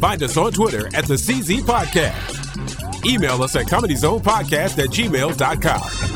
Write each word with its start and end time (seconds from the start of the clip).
Find 0.00 0.22
us 0.22 0.36
on 0.36 0.52
Twitter 0.52 0.86
at 0.96 1.04
the 1.04 1.14
CZ 1.14 1.60
Podcast. 1.60 3.04
Email 3.04 3.42
us 3.42 3.54
at 3.54 3.66
comedyzonepodcast 3.66 4.78
at 4.78 4.88
gmail.com. 4.90 6.10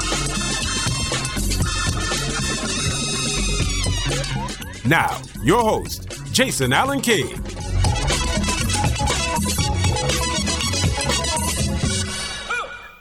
Now, 4.89 5.20
your 5.42 5.62
host, 5.62 6.09
Jason 6.33 6.73
Allen 6.73 7.01
King. 7.01 7.53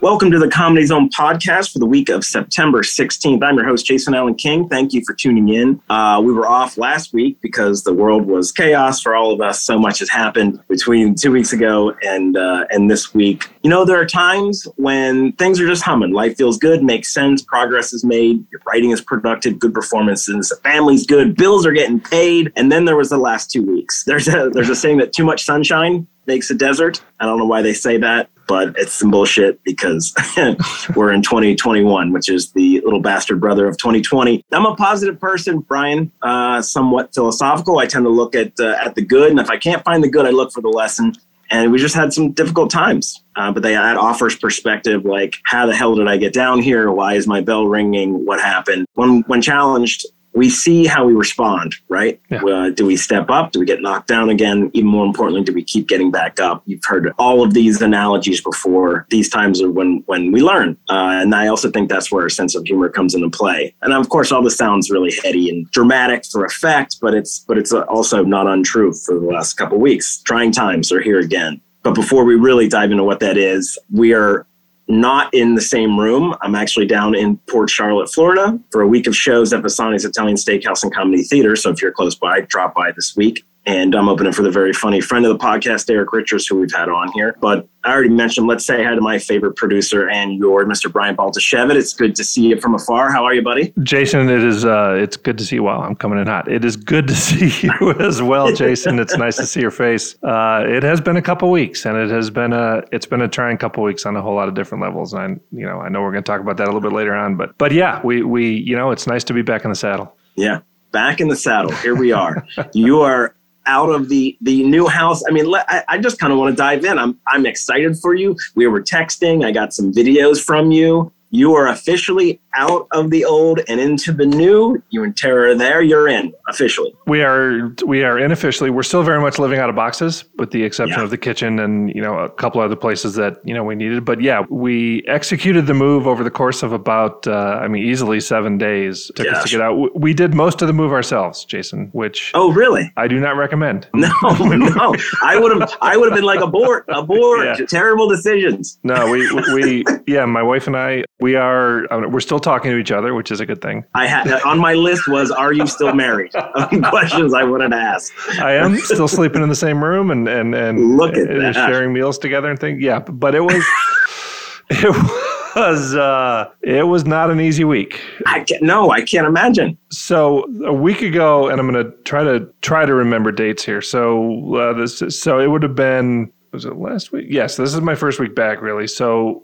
Welcome 0.03 0.31
to 0.31 0.38
the 0.38 0.49
Comedy 0.49 0.85
Zone 0.85 1.07
podcast 1.07 1.71
for 1.71 1.80
the 1.80 1.85
week 1.85 2.09
of 2.09 2.25
September 2.25 2.81
16th. 2.81 3.41
I'm 3.41 3.55
your 3.55 3.66
host, 3.66 3.85
Jason 3.85 4.13
Allen 4.13 4.35
King. 4.35 4.67
Thank 4.67 4.91
you 4.91 5.02
for 5.05 5.13
tuning 5.13 5.48
in. 5.48 5.81
Uh, 5.89 6.21
we 6.21 6.34
were 6.34 6.45
off 6.45 6.77
last 6.77 7.13
week 7.13 7.39
because 7.39 7.84
the 7.84 7.93
world 7.93 8.26
was 8.26 8.52
chaos 8.52 8.99
for 8.99 9.16
all 9.16 9.31
of 9.31 9.39
us. 9.39 9.62
So 9.62 9.79
much 9.79 9.99
has 9.99 10.09
happened 10.09 10.59
between 10.67 11.16
two 11.16 11.31
weeks 11.31 11.53
ago 11.53 11.95
and 12.03 12.35
uh, 12.35 12.66
and 12.70 12.91
this 12.91 13.13
week. 13.13 13.49
You 13.63 13.70
know, 13.70 13.85
there 13.85 13.98
are 13.98 14.05
times 14.05 14.67
when 14.76 15.32
things 15.37 15.62
are 15.62 15.68
just 15.68 15.84
humming. 15.84 16.12
Life 16.12 16.35
feels 16.35 16.57
good, 16.57 16.84
makes 16.84 17.13
sense, 17.13 17.41
progress 17.41 17.93
is 17.93 18.04
made, 18.04 18.45
your 18.51 18.60
writing 18.67 18.91
is 18.91 18.99
productive, 18.99 19.57
good 19.57 19.73
performances, 19.73 20.51
family's 20.63 21.05
good, 21.05 21.38
bills 21.38 21.65
are 21.65 21.71
getting 21.71 22.01
paid. 22.01 22.51
And 22.57 22.70
then 22.70 22.84
there 22.84 22.98
was 22.98 23.10
the 23.10 23.17
last 23.17 23.51
two 23.51 23.63
weeks. 23.63 24.04
There's 24.04 24.27
a 24.27 24.49
there's 24.51 24.70
a 24.70 24.76
saying 24.76 24.98
that 24.98 25.13
too 25.13 25.23
much 25.23 25.45
sunshine 25.45 26.10
makes 26.26 26.49
a 26.49 26.55
desert. 26.55 27.02
I 27.20 27.26
don't 27.26 27.38
know 27.38 27.46
why 27.46 27.62
they 27.62 27.74
say 27.74 27.98
that, 27.98 28.29
but 28.48 28.77
it's 28.77 28.93
some 28.93 29.12
bullshit 29.12 29.63
because 29.63 30.13
we're 30.96 31.12
in 31.12 31.21
2021, 31.21 32.12
which 32.12 32.29
is 32.29 32.52
the 32.52 32.82
little 32.82 32.99
bastard 32.99 33.40
brother 33.40 33.68
of 33.68 33.77
2020. 33.77 34.44
I'm 34.51 34.66
a 34.66 34.76
positive 34.76 35.20
person, 35.20 35.60
Brian, 35.60 36.12
uh, 36.21 36.62
somewhat 36.62 37.13
philosophical. 37.13 37.79
I 37.79 37.85
tend 37.85 38.05
to 38.05 38.10
look 38.10 38.35
at 38.35 38.60
uh, 38.60 38.76
at 38.79 38.96
the 38.96 39.01
good, 39.01 39.32
and 39.32 39.40
if 39.40 39.49
I 39.49 39.57
can't 39.57 39.84
find 39.84 40.04
the 40.04 40.10
good, 40.10 40.26
I 40.26 40.32
look 40.32 40.51
for 40.51 40.62
the 40.62 40.70
lesson. 40.70 41.13
And 41.49 41.71
we 41.71 41.77
just 41.77 41.94
had 41.94 42.13
some 42.13 42.32
difficult 42.32 42.71
times, 42.71 43.21
uh, 43.35 43.51
but 43.51 43.62
they 43.62 43.74
that 43.74 43.98
offers 43.98 44.35
perspective. 44.35 45.05
Like, 45.05 45.38
how 45.46 45.68
the 45.68 45.76
hell 45.76 45.94
did 45.94 46.07
I 46.07 46.18
get 46.18 46.34
down 46.34 46.62
here? 46.62 46.91
Why 46.91 47.13
is 47.13 47.27
my 47.27 47.41
bell 47.41 47.68
ringing? 47.68 48.26
What 48.26 48.40
happened? 48.40 48.88
When 48.94 49.21
when 49.24 49.41
challenged, 49.41 50.05
we 50.34 50.49
see 50.49 50.85
how 50.85 51.05
we 51.05 51.13
respond, 51.13 51.76
right? 51.89 52.20
Yeah. 52.29 52.43
Uh, 52.43 52.70
do 52.70 52.85
we 52.85 52.95
step 52.98 53.29
up? 53.29 53.51
Do 53.51 53.59
we 53.59 53.65
get 53.65 53.81
knocked 53.81 54.07
down 54.07 54.29
again? 54.29 54.71
Even 54.73 54.89
more 54.89 55.05
importantly, 55.05 55.43
do 55.43 55.53
we 55.53 55.63
keep 55.63 55.87
getting 55.87 56.12
back 56.12 56.39
up? 56.39 56.63
You've 56.65 56.84
heard 56.84 57.12
all 57.17 57.43
of 57.43 57.53
these 57.53 57.81
analogies 57.81 58.41
before. 58.41 59.05
These 59.09 59.29
times 59.29 59.61
are 59.61 59.71
when 59.71 60.04
when 60.07 60.31
we 60.31 60.41
learn, 60.41 60.77
uh, 60.89 61.20
and 61.21 61.34
I 61.35 61.48
also 61.48 61.70
think 61.70 61.89
that's 61.89 62.11
where 62.11 62.23
our 62.23 62.29
sense 62.29 62.55
of 62.55 62.65
humor 62.65 62.89
comes 62.89 63.13
into 63.15 63.29
play. 63.29 63.76
And 63.81 63.93
of 63.93 64.09
course, 64.09 64.31
all 64.31 64.41
this 64.41 64.57
sounds 64.57 64.89
really 64.89 65.13
heady 65.23 65.50
and 65.50 65.69
dramatic 65.72 66.25
for 66.25 66.45
effect, 66.45 66.97
but 67.01 67.13
it's 67.13 67.39
but 67.39 67.57
it's 67.57 67.72
also 67.72 68.23
not 68.23 68.47
untrue. 68.47 68.94
For 68.94 69.19
the 69.19 69.25
last 69.25 69.53
couple 69.53 69.78
weeks, 69.79 70.22
trying 70.23 70.51
times 70.51 70.91
are 70.91 71.01
here 71.01 71.19
again. 71.19 71.61
But 71.84 71.95
before 71.95 72.23
we 72.23 72.35
really 72.35 72.69
dive 72.69 72.91
into 72.91 73.03
what 73.03 73.19
that 73.19 73.38
is, 73.38 73.78
we 73.91 74.13
are 74.13 74.47
not 74.88 75.34
in 75.34 75.56
the 75.56 75.62
same 75.62 76.00
room. 76.00 76.35
I'm 76.41 76.56
actually 76.56 76.85
down 76.85 77.16
in 77.16 77.38
Port 77.50 77.69
Charlotte, 77.69 78.12
Florida 78.12 78.59
for 78.72 78.81
a 78.81 78.88
week 78.88 79.07
of 79.07 79.16
shows 79.16 79.53
at 79.53 79.61
Bassani's 79.61 80.05
Italian 80.05 80.35
Steakhouse 80.35 80.83
and 80.83 80.94
Comedy 80.94 81.23
Theater. 81.23 81.55
So 81.55 81.69
if 81.69 81.81
you're 81.81 81.91
close 81.91 82.16
by, 82.16 82.41
drop 82.41 82.75
by 82.75 82.91
this 82.91 83.16
week. 83.16 83.45
And 83.66 83.96
I'm 83.96 84.09
opening 84.09 84.34
for 84.34 84.41
the 84.41 84.51
very 84.51 84.74
funny 84.74 85.00
friend 85.00 85.25
of 85.25 85.38
the 85.38 85.44
podcast, 85.44 85.90
Eric 85.90 86.12
Richards, 86.12 86.46
who 86.46 86.59
we've 86.59 86.74
had 86.74 86.90
on 86.90 87.12
here. 87.13 87.38
But 87.40 87.66
I 87.85 87.94
already 87.94 88.09
mentioned, 88.09 88.46
let's 88.46 88.66
say 88.66 88.84
hi 88.84 88.94
to 88.94 89.00
my 89.00 89.19
favorite 89.19 89.56
producer 89.56 90.09
and 90.09 90.38
your 90.38 90.66
Mr. 90.66 90.91
Brian 90.91 91.16
Baltashevitz. 91.16 91.75
It's 91.75 91.94
good 91.94 92.13
to 92.18 92.25
see 92.25 92.50
you 92.50 92.59
from 92.59 92.75
afar. 92.75 93.09
How 93.09 93.23
are 93.23 93.34
you, 93.34 93.41
buddy? 93.41 93.73
Jason, 93.84 94.29
it 94.29 94.44
is 94.44 94.66
uh, 94.66 94.97
it's 95.00 95.16
good 95.16 95.38
to 95.38 95.46
see 95.46 95.56
you. 95.56 95.63
Wow, 95.63 95.81
I'm 95.81 95.96
coming 95.96 96.19
in 96.19 96.28
hot. 96.28 96.52
It 96.52 96.66
is 96.66 96.75
good 96.75 97.07
to 97.07 97.16
see 97.28 97.68
you 97.68 97.91
as 98.00 98.22
well, 98.22 98.52
Jason. 98.56 99.00
It's 99.00 99.16
nice 99.18 99.38
to 99.38 99.46
see 99.46 99.62
your 99.62 99.72
face. 99.72 100.22
Uh, 100.23 100.66
it 100.68 100.84
has 100.84 101.00
been 101.00 101.16
a 101.16 101.22
couple 101.22 101.50
weeks, 101.50 101.85
and 101.85 101.96
it 101.97 102.09
has 102.09 102.29
been 102.29 102.52
a 102.52 102.84
it's 102.91 103.06
been 103.06 103.22
a 103.22 103.29
trying 103.29 103.57
couple 103.57 103.84
weeks 103.84 104.06
on 104.06 104.18
a 104.18 104.22
whole 104.22 104.35
lot 104.35 104.50
of 104.50 104.56
different 104.56 104.81
levels. 104.81 105.13
And 105.13 105.22
I, 105.22 105.57
you 105.57 105.66
know, 105.66 105.79
I 105.79 105.88
know 105.88 106.02
we're 106.02 106.12
going 106.12 106.23
to 106.23 106.29
talk 106.29 106.41
about 106.41 106.57
that 106.57 106.66
a 106.66 106.72
little 106.72 106.81
bit 106.81 106.91
later 106.91 107.16
on, 107.16 107.38
but 107.38 107.57
but 107.57 107.72
yeah, 107.72 108.02
we 108.03 108.23
we 108.23 108.56
you 108.56 108.75
know, 108.75 108.91
it's 108.91 109.07
nice 109.07 109.23
to 109.25 109.34
be 109.34 109.41
back 109.41 109.63
in 109.63 109.69
the 109.69 109.75
saddle. 109.75 110.18
Yeah, 110.35 110.59
back 110.91 111.22
in 111.22 111.29
the 111.29 111.35
saddle. 111.38 111.72
Here 111.78 111.96
we 111.96 112.12
are. 112.12 112.46
you 112.73 113.00
are 113.02 113.35
out 113.66 113.90
of 113.90 114.09
the 114.09 114.38
the 114.41 114.63
new 114.63 114.88
house. 114.88 115.24
I 115.28 115.31
mean, 115.31 115.53
I, 115.53 115.84
I 115.88 115.97
just 115.97 116.19
kind 116.19 116.34
of 116.34 116.40
want 116.40 116.53
to 116.53 116.56
dive 116.56 116.85
in. 116.85 116.97
I'm 116.97 117.19
I'm 117.28 117.46
excited 117.46 117.97
for 117.97 118.13
you. 118.13 118.35
We 118.56 118.68
were 118.68 118.81
texting. 118.81 119.46
I 119.46 119.51
got 119.51 119.74
some 119.74 119.91
videos 119.91 120.44
from 120.44 120.72
you. 120.72 121.12
You 121.35 121.55
are 121.55 121.67
officially 121.67 122.39
out 122.55 122.88
of 122.91 123.09
the 123.09 123.25
old 123.25 123.61
and 123.67 123.79
into 123.79 124.11
the 124.13 124.25
new. 124.27 124.81
You 124.91 125.03
and 125.03 125.19
are 125.25 125.55
there. 125.55 125.81
You're 125.81 126.07
in 126.07 126.31
officially. 126.47 126.94
We 127.07 127.23
are 127.23 127.73
we 127.88 128.03
are 128.03 128.19
unofficially. 128.19 128.69
We're 128.69 128.83
still 128.83 129.01
very 129.01 129.19
much 129.19 129.39
living 129.39 129.59
out 129.59 129.67
of 129.67 129.75
boxes, 129.75 130.25
with 130.38 130.51
the 130.51 130.61
exception 130.63 130.99
Yeah. 130.99 131.03
of 131.05 131.09
the 131.09 131.17
kitchen 131.17 131.57
and 131.57 131.89
you 131.95 132.03
know 132.03 132.19
a 132.19 132.29
couple 132.29 132.61
other 132.61 132.75
places 132.75 133.16
that 133.16 133.38
you 133.43 133.55
know 133.55 133.63
we 133.63 133.73
needed. 133.73 134.05
But 134.05 134.22
yeah, 134.22 134.41
we 134.51 135.03
executed 135.07 135.66
the 135.66 135.73
move 135.73 136.05
over 136.05 136.23
the 136.23 136.29
course 136.29 136.61
of 136.61 136.72
about 136.72 137.25
uh, 137.25 137.59
I 137.63 137.67
mean 137.67 137.83
easily 137.83 138.19
seven 138.19 138.59
days. 138.59 139.09
Took 139.16 139.27
us 139.29 139.43
to 139.45 139.49
get 139.49 139.61
out. 139.61 139.99
We 139.99 140.13
did 140.13 140.35
most 140.35 140.61
of 140.61 140.67
the 140.67 140.73
move 140.73 140.91
ourselves, 140.91 141.45
Jason, 141.45 141.89
which 141.93 142.29
Oh, 142.35 142.51
really? 142.53 142.93
I 142.95 143.07
do 143.07 143.19
not 143.19 143.35
recommend. 143.38 143.88
No, 144.03 144.11
no. 144.38 144.95
I 145.23 145.39
would 145.39 145.59
have. 145.59 145.73
I 145.81 145.97
would 145.97 146.09
have 146.09 146.16
been 146.16 146.25
like 146.25 146.41
abort, 146.41 146.85
abort. 146.89 147.45
Yeah. 147.45 147.66
Terrible 147.66 148.07
decisions. 148.07 148.77
No, 148.83 149.09
we 149.09 149.19
we 149.55 149.83
yeah, 150.05 150.25
my 150.25 150.43
wife 150.43 150.67
and 150.67 150.75
I 150.77 151.03
we 151.23 151.35
are 151.38 151.88
we're 152.09 152.19
still 152.19 152.39
talking 152.39 152.69
to 152.69 152.78
each 152.78 152.91
other, 152.91 153.13
which 153.13 153.31
is 153.31 153.39
a 153.39 153.45
good 153.45 153.61
thing. 153.61 153.85
I 153.94 154.07
had 154.07 154.29
on 154.44 154.59
my 154.59 154.73
list 154.73 155.07
was, 155.07 155.31
"Are 155.31 155.53
you 155.53 155.66
still 155.67 155.94
married?" 155.95 156.34
Questions 156.89 157.34
I 157.34 157.44
would 157.44 157.61
have 157.61 157.72
ask. 157.72 158.13
I 158.41 158.56
am 158.56 158.78
still 158.78 159.07
sleeping 159.07 159.41
in 159.41 159.47
the 159.47 159.56
same 159.56 159.81
room 159.81 160.11
and 160.11 160.28
and 160.28 160.53
and 160.53 160.97
Look 160.97 161.13
at 161.16 161.29
and 161.29 161.41
that. 161.41 161.56
sharing 161.56 161.94
meals 161.94 162.17
together 162.17 162.50
and 162.50 162.59
things. 162.59 162.84
Yeah, 162.84 163.00
but 163.00 163.35
it 163.35 163.39
was 163.39 163.63
it 164.69 165.56
was 165.56 165.95
uh 165.95 166.50
it 166.61 166.88
was 166.88 167.06
not 167.06 167.31
an 167.31 167.40
easy 167.40 167.63
week. 167.63 168.01
I 168.25 168.41
can't, 168.41 168.61
no, 168.61 168.91
I 168.91 169.01
can't 169.01 169.25
imagine. 169.25 169.78
So 169.91 170.44
a 170.66 170.73
week 170.73 171.01
ago, 171.01 171.47
and 171.47 171.57
I'm 171.57 171.72
going 171.72 171.85
to 171.85 171.91
try 172.03 172.25
to 172.25 172.50
try 172.61 172.85
to 172.85 172.94
remember 172.94 173.31
dates 173.31 173.63
here. 173.63 173.81
So 173.81 174.55
uh, 174.55 174.73
this 174.73 175.01
so 175.22 175.40
it 175.40 175.47
would 175.47 175.63
have 175.63 175.75
been 175.75 176.34
was 176.51 176.66
it 176.66 176.75
last 176.75 177.13
week? 177.13 177.28
Yes, 177.29 177.55
this 177.55 177.73
is 177.73 177.79
my 177.79 177.95
first 177.95 178.19
week 178.19 178.35
back 178.35 178.61
really. 178.61 178.88
So 178.88 179.44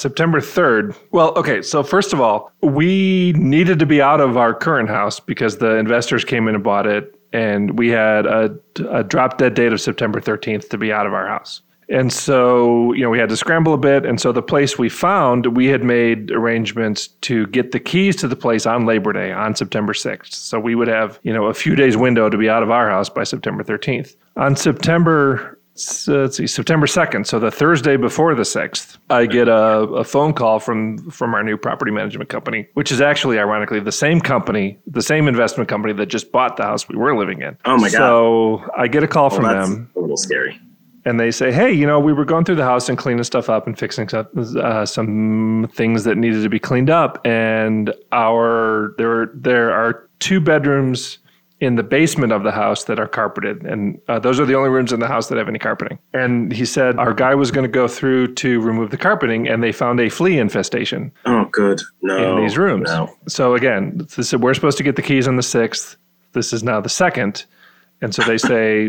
September 0.00 0.40
3rd. 0.40 0.96
Well, 1.10 1.32
okay. 1.36 1.62
So 1.62 1.82
first 1.82 2.12
of 2.12 2.20
all, 2.20 2.52
we 2.62 3.32
needed 3.36 3.78
to 3.78 3.86
be 3.86 4.00
out 4.00 4.20
of 4.20 4.36
our 4.36 4.54
current 4.54 4.88
house 4.88 5.20
because 5.20 5.58
the 5.58 5.76
investors 5.76 6.24
came 6.24 6.48
in 6.48 6.54
and 6.54 6.64
bought 6.64 6.86
it, 6.86 7.18
and 7.32 7.78
we 7.78 7.88
had 7.88 8.26
a, 8.26 8.56
a 8.90 9.02
drop 9.04 9.38
dead 9.38 9.54
date 9.54 9.72
of 9.72 9.80
September 9.80 10.20
13th 10.20 10.68
to 10.70 10.78
be 10.78 10.92
out 10.92 11.06
of 11.06 11.14
our 11.14 11.26
house. 11.26 11.62
And 11.88 12.12
so, 12.12 12.92
you 12.94 13.02
know, 13.02 13.10
we 13.10 13.18
had 13.18 13.28
to 13.28 13.36
scramble 13.36 13.72
a 13.72 13.78
bit. 13.78 14.04
And 14.04 14.20
so 14.20 14.32
the 14.32 14.42
place 14.42 14.76
we 14.76 14.88
found, 14.88 15.56
we 15.56 15.66
had 15.66 15.84
made 15.84 16.32
arrangements 16.32 17.08
to 17.22 17.46
get 17.48 17.70
the 17.70 17.78
keys 17.78 18.16
to 18.16 18.28
the 18.28 18.34
place 18.34 18.66
on 18.66 18.86
Labor 18.86 19.12
Day 19.12 19.30
on 19.30 19.54
September 19.54 19.92
6th. 19.92 20.32
So 20.32 20.58
we 20.58 20.74
would 20.74 20.88
have, 20.88 21.20
you 21.22 21.32
know, 21.32 21.46
a 21.46 21.54
few 21.54 21.76
days 21.76 21.96
window 21.96 22.28
to 22.28 22.36
be 22.36 22.48
out 22.48 22.64
of 22.64 22.70
our 22.70 22.90
house 22.90 23.08
by 23.08 23.22
September 23.22 23.62
13th. 23.62 24.16
On 24.36 24.56
September, 24.56 25.55
s- 25.76 26.08
uh, 26.08 26.12
let's 26.22 26.36
see, 26.36 26.46
September 26.46 26.86
2nd, 26.86 27.26
so 27.26 27.38
the 27.38 27.50
Thursday 27.50 27.96
before 27.96 28.34
the 28.34 28.42
6th, 28.42 28.98
I 29.10 29.26
get 29.26 29.48
a, 29.48 29.78
a 30.02 30.04
phone 30.04 30.32
call 30.32 30.58
from 30.60 30.98
from 31.10 31.34
our 31.34 31.42
new 31.44 31.56
property 31.56 31.90
management 31.90 32.28
company, 32.28 32.68
which 32.74 32.90
is 32.92 33.00
actually 33.00 33.38
ironically 33.38 33.80
the 33.80 33.92
same 33.92 34.20
company, 34.20 34.78
the 34.86 35.02
same 35.02 35.28
investment 35.28 35.68
company 35.68 35.92
that 35.94 36.06
just 36.06 36.32
bought 36.32 36.56
the 36.56 36.62
house 36.64 36.88
we 36.88 36.96
were 36.96 37.16
living 37.16 37.42
in. 37.42 37.56
Oh 37.64 37.76
my 37.76 37.88
God. 37.90 37.92
So 37.92 38.70
I 38.76 38.88
get 38.88 39.02
a 39.02 39.08
call 39.08 39.28
Well, 39.30 39.36
from 39.36 39.44
that's 39.44 39.68
them 39.68 39.90
a 39.96 40.00
little 40.00 40.16
scary. 40.16 40.60
and 41.04 41.20
they 41.20 41.30
say, 41.30 41.52
"Hey, 41.52 41.72
you 41.72 41.86
know, 41.86 42.00
we 42.00 42.12
were 42.12 42.24
going 42.24 42.44
through 42.44 42.56
the 42.56 42.64
house 42.64 42.88
and 42.88 42.98
cleaning 42.98 43.22
stuff 43.24 43.48
up 43.48 43.66
and 43.66 43.78
fixing 43.78 44.08
stuff, 44.08 44.26
uh, 44.36 44.84
some 44.86 45.68
things 45.72 46.04
that 46.04 46.16
needed 46.16 46.42
to 46.42 46.48
be 46.48 46.58
cleaned 46.58 46.90
up, 46.90 47.20
and 47.24 47.94
our 48.12 48.94
there 48.98 49.30
there 49.34 49.70
are 49.72 50.08
two 50.18 50.40
bedrooms 50.40 51.18
in 51.60 51.76
the 51.76 51.82
basement 51.82 52.32
of 52.32 52.42
the 52.42 52.52
house 52.52 52.84
that 52.84 52.98
are 52.98 53.08
carpeted, 53.08 53.62
and 53.64 53.98
uh, 54.08 54.18
those 54.18 54.38
are 54.38 54.44
the 54.44 54.54
only 54.54 54.68
rooms 54.68 54.92
in 54.92 55.00
the 55.00 55.08
house 55.08 55.28
that 55.28 55.38
have 55.38 55.48
any 55.48 55.58
carpeting." 55.58 55.98
And 56.12 56.52
he 56.52 56.64
said 56.64 56.98
our 56.98 57.14
guy 57.14 57.34
was 57.34 57.50
going 57.50 57.64
to 57.64 57.72
go 57.72 57.88
through 57.88 58.34
to 58.34 58.60
remove 58.60 58.90
the 58.90 58.96
carpeting, 58.98 59.48
and 59.48 59.62
they 59.62 59.72
found 59.72 59.98
a 60.00 60.08
flea 60.10 60.38
infestation 60.38 61.12
Oh, 61.24 61.46
good. 61.52 61.80
No. 62.02 62.36
in 62.36 62.42
these 62.42 62.58
rooms. 62.58 62.88
No. 62.88 63.10
So 63.28 63.54
again, 63.54 63.96
this 64.16 64.18
is, 64.32 64.36
we're 64.36 64.54
supposed 64.54 64.76
to 64.78 64.84
get 64.84 64.96
the 64.96 65.02
keys 65.02 65.26
on 65.26 65.36
the 65.36 65.42
sixth. 65.42 65.96
This 66.32 66.52
is 66.52 66.62
now 66.62 66.80
the 66.80 66.90
second, 66.90 67.44
And 68.02 68.14
so 68.14 68.22
they 68.24 68.36
say, 68.36 68.82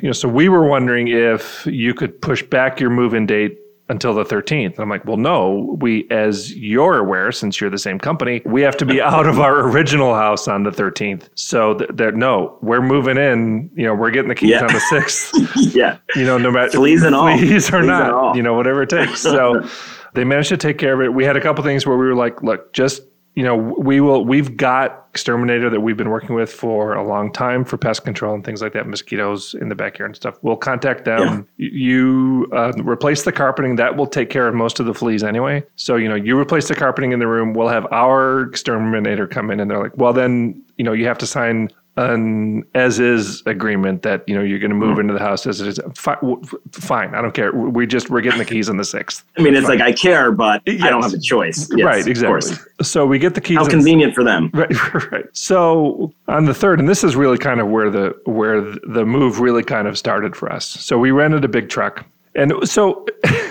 you 0.00 0.02
know, 0.08 0.12
so 0.12 0.28
we 0.28 0.48
were 0.48 0.64
wondering 0.64 1.08
if 1.08 1.66
you 1.66 1.92
could 1.94 2.22
push 2.22 2.44
back 2.44 2.78
your 2.78 2.90
move 2.90 3.12
in 3.14 3.26
date 3.26 3.58
until 3.88 4.14
the 4.14 4.24
13th. 4.24 4.72
And 4.72 4.80
I'm 4.80 4.88
like, 4.88 5.04
well, 5.04 5.16
no, 5.16 5.76
we, 5.80 6.08
as 6.10 6.54
you're 6.54 6.98
aware, 6.98 7.30
since 7.30 7.60
you're 7.60 7.70
the 7.70 7.78
same 7.78 7.98
company, 7.98 8.42
we 8.44 8.62
have 8.62 8.76
to 8.78 8.86
be 8.86 9.00
out 9.14 9.26
of 9.26 9.38
our 9.38 9.68
original 9.68 10.14
house 10.14 10.48
on 10.48 10.64
the 10.64 10.70
13th. 10.70 11.28
So 11.34 11.74
that 11.74 12.16
no, 12.16 12.58
we're 12.62 12.82
moving 12.82 13.16
in, 13.16 13.70
you 13.74 13.84
know, 13.84 13.94
we're 13.94 14.10
getting 14.10 14.28
the 14.28 14.34
keys 14.34 14.50
yeah. 14.50 14.62
on 14.62 14.72
the 14.72 14.82
6th. 14.90 15.52
yeah. 15.74 15.98
You 16.16 16.24
know, 16.24 16.36
no 16.36 16.50
matter 16.50 16.72
fleas 16.72 17.02
and 17.02 17.14
all. 17.14 17.36
Fleas 17.38 17.72
or 17.72 17.82
not, 17.82 18.34
you 18.34 18.42
know, 18.42 18.54
whatever 18.54 18.82
it 18.82 18.90
takes. 18.90 19.20
So 19.20 19.68
they 20.14 20.24
managed 20.24 20.48
to 20.48 20.56
take 20.56 20.78
care 20.78 20.94
of 20.94 21.00
it. 21.00 21.14
We 21.14 21.24
had 21.24 21.36
a 21.36 21.40
couple 21.40 21.62
things 21.62 21.86
where 21.86 21.96
we 21.96 22.06
were 22.06 22.14
like, 22.16 22.42
look, 22.42 22.72
just 22.72 23.02
you 23.36 23.42
know, 23.42 23.54
we 23.54 24.00
will. 24.00 24.24
We've 24.24 24.56
got 24.56 25.06
exterminator 25.10 25.68
that 25.68 25.80
we've 25.80 25.96
been 25.96 26.08
working 26.08 26.34
with 26.34 26.50
for 26.50 26.94
a 26.94 27.06
long 27.06 27.30
time 27.30 27.66
for 27.66 27.76
pest 27.76 28.02
control 28.02 28.34
and 28.34 28.42
things 28.42 28.62
like 28.62 28.72
that, 28.72 28.88
mosquitoes 28.88 29.54
in 29.60 29.68
the 29.68 29.74
backyard 29.74 30.10
and 30.10 30.16
stuff. 30.16 30.38
We'll 30.40 30.56
contact 30.56 31.04
them. 31.04 31.46
Yeah. 31.58 31.68
You 31.70 32.48
uh, 32.52 32.72
replace 32.82 33.24
the 33.24 33.32
carpeting. 33.32 33.76
That 33.76 33.96
will 33.96 34.06
take 34.06 34.30
care 34.30 34.48
of 34.48 34.54
most 34.54 34.80
of 34.80 34.86
the 34.86 34.94
fleas 34.94 35.22
anyway. 35.22 35.62
So 35.76 35.96
you 35.96 36.08
know, 36.08 36.14
you 36.14 36.38
replace 36.38 36.68
the 36.68 36.74
carpeting 36.74 37.12
in 37.12 37.18
the 37.18 37.26
room. 37.26 37.52
We'll 37.52 37.68
have 37.68 37.86
our 37.92 38.40
exterminator 38.40 39.26
come 39.26 39.50
in, 39.50 39.60
and 39.60 39.70
they're 39.70 39.82
like, 39.82 39.96
well, 39.96 40.14
then 40.14 40.62
you 40.78 40.84
know, 40.84 40.94
you 40.94 41.06
have 41.06 41.18
to 41.18 41.26
sign 41.26 41.70
an 41.96 42.62
as 42.74 43.00
is 43.00 43.42
agreement 43.46 44.02
that 44.02 44.22
you 44.28 44.34
know 44.34 44.42
you're 44.42 44.58
going 44.58 44.70
to 44.70 44.76
move 44.76 44.98
mm. 44.98 45.00
into 45.00 45.14
the 45.14 45.20
house 45.20 45.46
as 45.46 45.60
it 45.60 45.68
is. 45.68 45.80
Fine, 46.72 47.14
I 47.14 47.22
don't 47.22 47.32
care. 47.32 47.52
We 47.52 47.86
just 47.86 48.10
we're 48.10 48.20
getting 48.20 48.38
the 48.38 48.44
keys 48.44 48.68
on 48.68 48.76
the 48.76 48.84
sixth. 48.84 49.24
I 49.38 49.42
mean, 49.42 49.54
it's 49.54 49.66
fine. 49.66 49.78
like 49.78 49.88
I 49.88 49.92
care, 49.92 50.30
but 50.30 50.62
yes. 50.66 50.82
I 50.82 50.90
don't 50.90 51.02
have 51.02 51.14
a 51.14 51.18
choice. 51.18 51.68
Yes, 51.74 51.84
right, 51.84 52.06
exactly. 52.06 52.56
So 52.82 53.06
we 53.06 53.18
get 53.18 53.34
the 53.34 53.40
keys. 53.40 53.58
How 53.58 53.68
convenient 53.68 54.14
for 54.14 54.24
them. 54.24 54.50
Right, 54.52 54.94
right. 55.12 55.24
So 55.32 56.12
on 56.28 56.44
the 56.44 56.54
third, 56.54 56.80
and 56.80 56.88
this 56.88 57.02
is 57.02 57.16
really 57.16 57.38
kind 57.38 57.60
of 57.60 57.68
where 57.68 57.90
the 57.90 58.14
where 58.24 58.60
the 58.60 59.04
move 59.06 59.40
really 59.40 59.62
kind 59.62 59.88
of 59.88 59.96
started 59.96 60.36
for 60.36 60.52
us. 60.52 60.66
So 60.66 60.98
we 60.98 61.10
rented 61.10 61.44
a 61.44 61.48
big 61.48 61.68
truck, 61.68 62.04
and 62.34 62.52
so. 62.68 63.06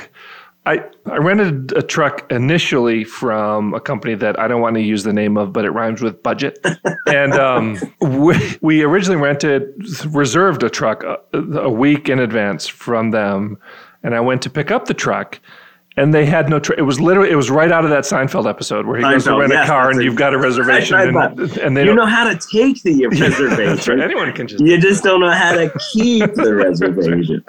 I, 0.68 0.84
I 1.06 1.18
rented 1.18 1.74
a 1.74 1.84
truck 1.84 2.30
initially 2.32 3.04
from 3.04 3.76
a 3.76 3.80
company 3.80 4.16
that 4.16 4.40
I 4.40 4.48
don't 4.48 4.62
want 4.62 4.76
to 4.76 4.82
use 4.82 5.04
the 5.04 5.14
name 5.14 5.38
of, 5.38 5.54
but 5.54 5.64
it 5.64 5.70
rhymes 5.70 6.02
with 6.02 6.24
budget. 6.24 6.58
and 7.08 7.34
um, 7.34 7.78
we, 8.02 8.36
we 8.62 8.82
originally 8.82 9.22
rented, 9.22 9.74
reserved 10.08 10.64
a 10.64 10.70
truck 10.70 11.04
a, 11.04 11.20
a, 11.34 11.70
week 11.70 12.10
in 12.10 12.20
advance 12.20 12.66
from 12.66 13.12
them. 13.12 13.60
And 14.02 14.16
I 14.16 14.22
went 14.22 14.42
to 14.44 14.50
pick 14.50 14.72
up 14.72 14.86
the 14.86 14.96
truck. 14.96 15.40
And 15.98 16.14
they 16.14 16.26
had 16.26 16.50
no. 16.50 16.60
Tra- 16.60 16.78
it 16.78 16.82
was 16.82 17.00
literally. 17.00 17.32
It 17.32 17.36
was 17.36 17.50
right 17.50 17.72
out 17.72 17.86
of 17.86 17.90
that 17.90 18.04
Seinfeld 18.04 18.50
episode 18.50 18.86
where 18.86 18.98
he 18.98 19.02
goes 19.02 19.24
to 19.24 19.40
rent 19.40 19.54
yes, 19.54 19.66
a 19.66 19.72
car 19.72 19.92
and 19.92 20.04
you've 20.04 20.18
got 20.18 20.34
a 20.34 20.38
reservation, 20.50 20.94
right, 20.94 21.14
right, 21.14 21.32
and, 21.32 21.58
and, 21.58 21.78
they 21.78 21.86
you 21.86 21.96
know 21.96 22.06
how 22.06 22.30
to 22.30 22.38
take 22.38 22.84
the 22.84 23.08
reservation. 23.22 24.00
right. 24.00 24.04
Anyone 24.04 24.34
can 24.34 24.46
just. 24.46 24.62
You 24.62 24.78
just 24.78 25.06
don't 25.06 25.22
know 25.22 25.32
how 25.32 25.54
to 25.54 25.72
keep 25.94 26.34
the 26.34 26.54
reservation. 26.54 27.46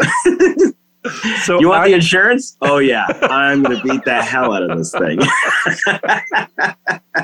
So 1.44 1.61
you 1.61 1.69
want 1.69 1.82
I, 1.82 1.88
the 1.88 1.94
insurance? 1.94 2.56
Oh 2.62 2.79
yeah, 2.79 3.06
I'm 3.23 3.62
gonna 3.62 3.82
beat 3.82 4.05
the 4.05 4.23
hell 4.23 4.53
out 4.53 4.70
of 4.70 4.79
this 4.79 4.93
thing. 4.93 5.20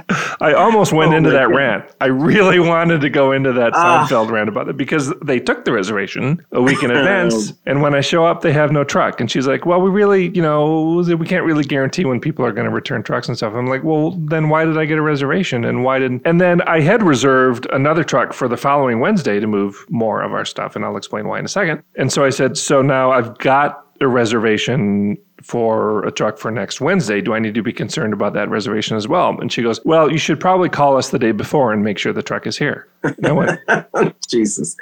I 0.43 0.55
almost 0.55 0.93
went 0.93 1.13
oh 1.13 1.17
into 1.17 1.31
that 1.31 1.49
God. 1.49 1.57
rant. 1.57 1.85
I 2.01 2.07
really 2.07 2.59
wanted 2.59 3.01
to 3.03 3.11
go 3.11 3.31
into 3.31 3.53
that 3.53 3.75
uh, 3.75 4.07
Seinfeld 4.07 4.29
rant 4.31 4.49
about 4.49 4.69
it 4.69 4.77
because 4.77 5.13
they 5.25 5.39
took 5.39 5.65
the 5.65 5.71
reservation 5.71 6.45
a 6.51 6.61
week 6.61 6.83
in 6.83 6.91
advance, 6.97 7.53
and 7.65 7.81
when 7.81 7.95
I 7.95 8.01
show 8.01 8.27
up, 8.27 8.41
they 8.41 8.53
have 8.53 8.73
no 8.73 8.83
truck. 8.83 9.21
And 9.21 9.31
she's 9.31 9.47
like, 9.47 9.65
"Well, 9.65 9.81
we 9.81 9.89
really, 9.89 10.31
you 10.35 10.43
know, 10.43 11.05
we 11.17 11.27
can't 11.27 11.45
really 11.45 11.63
guarantee 11.63 12.05
when 12.05 12.19
people 12.19 12.45
are 12.45 12.51
going 12.51 12.65
to 12.65 12.73
return 12.73 13.05
trucks 13.05 13.29
and 13.29 13.37
stuff." 13.37 13.55
I'm 13.55 13.69
like, 13.69 13.85
"Well, 13.85 14.11
then 14.13 14.49
why 14.49 14.65
did 14.65 14.77
I 14.77 14.85
get 14.85 14.99
a 14.99 15.03
reservation? 15.03 15.65
And 15.65 15.85
why 15.85 16.01
didn't?" 16.01 16.23
And 16.25 16.41
then 16.41 16.61
I 16.63 16.81
had 16.81 17.05
reserved 17.05 17.69
another 17.73 18.03
truck 18.03 18.33
for 18.33 18.49
the 18.49 18.57
following 18.57 18.99
Wednesday 18.99 19.39
to 19.39 19.47
move 19.47 19.87
more 19.91 20.23
of 20.23 20.33
our 20.33 20.45
stuff, 20.45 20.75
and 20.75 20.85
I'll 20.85 20.97
explain 20.97 21.29
why 21.29 21.39
in 21.39 21.45
a 21.45 21.49
second. 21.49 21.85
And 21.95 22.13
so 22.13 22.25
I 22.25 22.31
said, 22.31 22.57
"So 22.57 22.83
now 22.83 23.13
I've 23.13 23.39
got." 23.39 23.79
a 24.01 24.09
reservation 24.09 25.17
for 25.43 26.05
a 26.05 26.13
truck 26.13 26.39
for 26.39 26.51
next 26.51 26.81
Wednesday. 26.81 27.21
Do 27.21 27.35
I 27.35 27.39
need 27.39 27.55
to 27.55 27.63
be 27.63 27.73
concerned 27.73 28.13
about 28.13 28.33
that 28.35 28.49
reservation 28.49 28.97
as 28.97 29.09
well? 29.09 29.39
And 29.41 29.53
she 29.53 29.63
goes, 29.63 29.81
Well, 29.85 30.11
you 30.11 30.19
should 30.19 30.41
probably 30.41 30.69
call 30.69 30.97
us 30.97 31.11
the 31.11 31.19
day 31.19 31.33
before 31.33 31.73
and 31.73 31.83
make 31.83 31.99
sure 31.99 32.13
the 32.13 32.23
truck 32.23 32.47
is 32.47 32.57
here. 32.57 32.89
Went, 33.19 33.61
Jesus. 34.29 34.77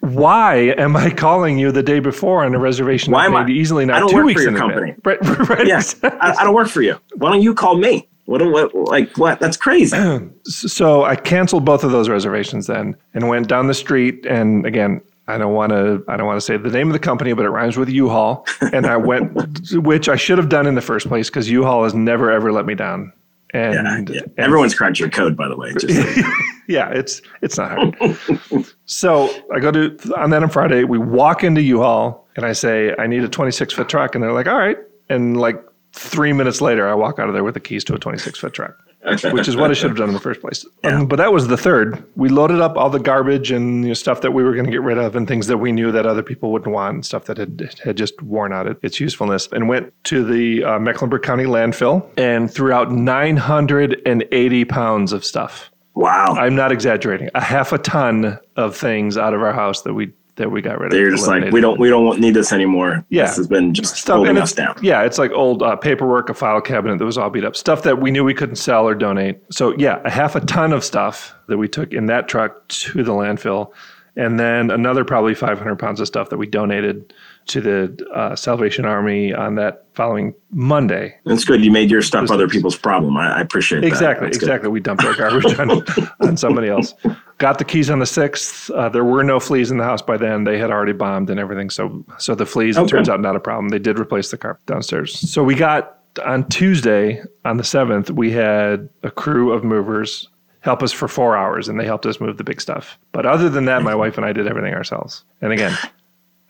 Why 0.00 0.74
am 0.78 0.96
I 0.96 1.10
calling 1.10 1.58
you 1.58 1.72
the 1.72 1.82
day 1.82 2.00
before 2.00 2.44
on 2.44 2.54
a 2.54 2.58
reservation 2.58 3.12
Why 3.12 3.26
am 3.26 3.34
I, 3.34 3.46
easily 3.48 3.84
not 3.84 3.96
I 3.96 4.00
don't 4.00 4.10
two 4.10 4.16
work 4.16 4.26
weeks 4.26 4.44
for 4.44 4.50
your 4.50 4.58
company. 4.58 4.94
Right, 5.04 5.20
right. 5.48 5.66
Yes. 5.66 5.96
I, 6.02 6.34
I, 6.38 6.44
don't 6.44 6.54
work 6.54 6.68
for 6.68 6.82
you. 6.82 7.00
Why 7.16 7.30
don't 7.30 7.42
you 7.42 7.54
call 7.54 7.76
me? 7.76 8.08
What, 8.26 8.40
what 8.50 8.74
like 8.74 9.18
what? 9.18 9.38
That's 9.38 9.56
crazy. 9.56 9.96
so 10.44 11.04
I 11.04 11.14
canceled 11.14 11.64
both 11.64 11.84
of 11.84 11.90
those 11.90 12.08
reservations 12.08 12.66
then 12.66 12.96
and 13.12 13.28
went 13.28 13.48
down 13.48 13.66
the 13.66 13.74
street 13.74 14.24
and 14.24 14.64
again 14.64 15.02
I 15.26 15.38
don't 15.38 15.54
want 15.54 15.70
to 15.70 16.04
I 16.08 16.16
don't 16.16 16.26
want 16.26 16.36
to 16.36 16.44
say 16.44 16.56
the 16.56 16.70
name 16.70 16.88
of 16.88 16.92
the 16.92 16.98
company, 16.98 17.32
but 17.32 17.44
it 17.44 17.50
rhymes 17.50 17.76
with 17.76 17.88
U-Haul. 17.88 18.46
And 18.72 18.86
I 18.86 18.96
went, 18.96 19.32
which 19.72 20.08
I 20.08 20.16
should 20.16 20.38
have 20.38 20.48
done 20.48 20.66
in 20.66 20.74
the 20.74 20.80
first 20.80 21.06
place 21.06 21.30
because 21.30 21.48
U-Haul 21.48 21.84
has 21.84 21.94
never 21.94 22.30
ever 22.30 22.52
let 22.52 22.66
me 22.66 22.74
down. 22.74 23.12
And, 23.52 24.08
yeah, 24.08 24.16
yeah. 24.16 24.20
and 24.22 24.38
everyone's 24.38 24.74
cracked 24.74 24.98
your 24.98 25.10
code, 25.10 25.36
by 25.36 25.46
the 25.46 25.56
way. 25.56 25.72
yeah, 26.68 26.88
it's 26.90 27.22
it's 27.40 27.56
not 27.56 27.70
hard. 27.70 28.66
so 28.84 29.30
I 29.54 29.60
go 29.60 29.70
to 29.70 29.96
on 30.16 30.30
that 30.30 30.42
on 30.42 30.48
Friday. 30.48 30.84
We 30.84 30.98
walk 30.98 31.44
into 31.44 31.62
U-Haul 31.62 32.26
and 32.36 32.44
I 32.44 32.52
say 32.52 32.94
I 32.98 33.06
need 33.06 33.22
a 33.22 33.28
26 33.28 33.72
foot 33.74 33.88
truck, 33.88 34.14
and 34.14 34.24
they're 34.24 34.32
like, 34.32 34.48
all 34.48 34.58
right. 34.58 34.78
And 35.08 35.38
like 35.38 35.62
three 35.92 36.32
minutes 36.32 36.60
later, 36.60 36.88
I 36.88 36.94
walk 36.94 37.18
out 37.18 37.28
of 37.28 37.34
there 37.34 37.44
with 37.44 37.54
the 37.54 37.60
keys 37.60 37.84
to 37.84 37.94
a 37.94 37.98
26 37.98 38.38
foot 38.38 38.52
truck 38.52 38.76
which 39.04 39.48
is 39.48 39.56
what 39.56 39.70
I 39.70 39.74
should 39.74 39.90
have 39.90 39.98
done 39.98 40.08
in 40.08 40.14
the 40.14 40.20
first 40.20 40.40
place. 40.40 40.64
Yeah. 40.82 41.00
Um, 41.00 41.06
but 41.06 41.16
that 41.16 41.32
was 41.32 41.48
the 41.48 41.56
third. 41.56 42.04
We 42.16 42.28
loaded 42.28 42.60
up 42.60 42.76
all 42.76 42.90
the 42.90 42.98
garbage 42.98 43.50
and 43.50 43.82
you 43.82 43.88
know, 43.88 43.94
stuff 43.94 44.22
that 44.22 44.32
we 44.32 44.42
were 44.42 44.52
going 44.52 44.64
to 44.64 44.70
get 44.70 44.82
rid 44.82 44.98
of 44.98 45.14
and 45.16 45.28
things 45.28 45.46
that 45.48 45.58
we 45.58 45.72
knew 45.72 45.92
that 45.92 46.06
other 46.06 46.22
people 46.22 46.52
wouldn't 46.52 46.72
want, 46.72 46.94
and 46.94 47.06
stuff 47.06 47.24
that 47.26 47.36
had, 47.36 47.70
had 47.82 47.96
just 47.96 48.20
worn 48.22 48.52
out 48.52 48.66
its 48.82 49.00
usefulness, 49.00 49.48
and 49.52 49.68
went 49.68 49.92
to 50.04 50.24
the 50.24 50.64
uh, 50.64 50.78
Mecklenburg 50.78 51.22
County 51.22 51.44
landfill 51.44 52.06
and 52.16 52.50
threw 52.50 52.72
out 52.72 52.90
980 52.90 54.64
pounds 54.64 55.12
of 55.12 55.24
stuff. 55.24 55.70
Wow. 55.94 56.34
I'm 56.36 56.56
not 56.56 56.72
exaggerating. 56.72 57.30
A 57.34 57.40
half 57.40 57.72
a 57.72 57.78
ton 57.78 58.38
of 58.56 58.76
things 58.76 59.16
out 59.16 59.32
of 59.32 59.42
our 59.42 59.52
house 59.52 59.82
that 59.82 59.94
we 59.94 60.12
that 60.36 60.50
we 60.50 60.60
got 60.60 60.78
rid 60.78 60.86
of. 60.86 60.92
They're 60.92 61.10
just 61.10 61.26
like, 61.26 61.52
we 61.52 61.60
don't 61.60 61.78
we 61.78 61.88
don't 61.88 62.18
need 62.20 62.34
this 62.34 62.52
anymore. 62.52 63.04
Yeah, 63.08 63.26
this 63.26 63.36
has 63.36 63.48
been 63.48 63.72
just 63.74 63.96
stuff, 63.96 64.16
holding 64.16 64.38
us 64.38 64.52
down. 64.52 64.76
Yeah, 64.82 65.02
it's 65.02 65.18
like 65.18 65.30
old 65.32 65.62
uh, 65.62 65.76
paperwork, 65.76 66.28
a 66.28 66.34
file 66.34 66.60
cabinet 66.60 66.98
that 66.98 67.04
was 67.04 67.18
all 67.18 67.30
beat 67.30 67.44
up, 67.44 67.56
stuff 67.56 67.82
that 67.82 68.00
we 68.00 68.10
knew 68.10 68.24
we 68.24 68.34
couldn't 68.34 68.56
sell 68.56 68.86
or 68.86 68.94
donate. 68.94 69.40
So 69.50 69.74
yeah, 69.76 70.00
a 70.04 70.10
half 70.10 70.34
a 70.34 70.40
ton 70.40 70.72
of 70.72 70.84
stuff 70.84 71.34
that 71.48 71.58
we 71.58 71.68
took 71.68 71.92
in 71.92 72.06
that 72.06 72.28
truck 72.28 72.66
to 72.68 73.02
the 73.02 73.12
landfill, 73.12 73.72
and 74.16 74.38
then 74.38 74.70
another 74.70 75.04
probably 75.04 75.34
500 75.34 75.76
pounds 75.78 76.00
of 76.00 76.06
stuff 76.06 76.30
that 76.30 76.38
we 76.38 76.46
donated 76.46 77.12
to 77.46 77.60
the 77.60 78.06
uh, 78.14 78.34
Salvation 78.36 78.84
Army 78.84 79.32
on 79.32 79.54
that 79.56 79.86
following 79.92 80.34
Monday. 80.50 81.16
That's 81.24 81.44
good. 81.44 81.64
You 81.64 81.70
made 81.70 81.90
your 81.90 82.02
stuff 82.02 82.30
other 82.30 82.48
people's 82.48 82.76
problem. 82.76 83.16
I, 83.16 83.38
I 83.38 83.40
appreciate 83.40 83.84
exactly, 83.84 84.26
that. 84.26 84.34
Exactly, 84.34 84.46
exactly. 84.46 84.68
We 84.70 84.80
dumped 84.80 85.04
our 85.04 85.14
garbage 85.14 85.58
on, 85.58 85.82
on 86.28 86.36
somebody 86.36 86.68
else. 86.68 86.94
Got 87.38 87.58
the 87.58 87.64
keys 87.64 87.90
on 87.90 87.98
the 87.98 88.06
sixth. 88.06 88.70
Uh, 88.70 88.88
there 88.88 89.04
were 89.04 89.22
no 89.22 89.40
fleas 89.40 89.70
in 89.70 89.78
the 89.78 89.84
house 89.84 90.02
by 90.02 90.16
then. 90.16 90.44
They 90.44 90.58
had 90.58 90.70
already 90.70 90.92
bombed 90.92 91.30
and 91.30 91.38
everything. 91.38 91.70
So, 91.70 92.04
so 92.18 92.34
the 92.34 92.46
fleas, 92.46 92.78
okay. 92.78 92.86
it 92.86 92.88
turns 92.88 93.08
out, 93.08 93.20
not 93.20 93.36
a 93.36 93.40
problem. 93.40 93.68
They 93.68 93.78
did 93.78 93.98
replace 93.98 94.30
the 94.30 94.38
carpet 94.38 94.64
downstairs. 94.66 95.18
So 95.30 95.42
we 95.42 95.54
got 95.54 95.98
on 96.24 96.48
Tuesday, 96.48 97.22
on 97.44 97.56
the 97.56 97.64
seventh, 97.64 98.10
we 98.10 98.30
had 98.30 98.88
a 99.02 99.10
crew 99.10 99.52
of 99.52 99.64
movers 99.64 100.28
help 100.60 100.82
us 100.82 100.92
for 100.92 101.08
four 101.08 101.36
hours, 101.36 101.68
and 101.68 101.78
they 101.78 101.84
helped 101.84 102.06
us 102.06 102.20
move 102.20 102.38
the 102.38 102.44
big 102.44 102.60
stuff. 102.60 102.98
But 103.12 103.26
other 103.26 103.50
than 103.50 103.66
that, 103.66 103.82
my 103.82 103.94
wife 103.94 104.16
and 104.16 104.24
I 104.24 104.32
did 104.32 104.46
everything 104.46 104.72
ourselves. 104.72 105.22
And 105.42 105.52
again, 105.52 105.76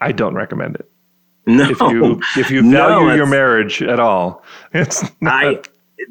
I 0.05 0.13
don't 0.13 0.35
recommend 0.35 0.77
it. 0.77 0.91
No, 1.47 1.69
if 1.69 1.81
you 1.81 2.21
if 2.37 2.51
you 2.51 2.63
value 2.71 3.07
no, 3.07 3.15
your 3.15 3.27
marriage 3.27 3.83
at 3.83 4.01
all, 4.01 4.43
it's 4.73 5.03
not. 5.21 5.45
I, 5.45 5.63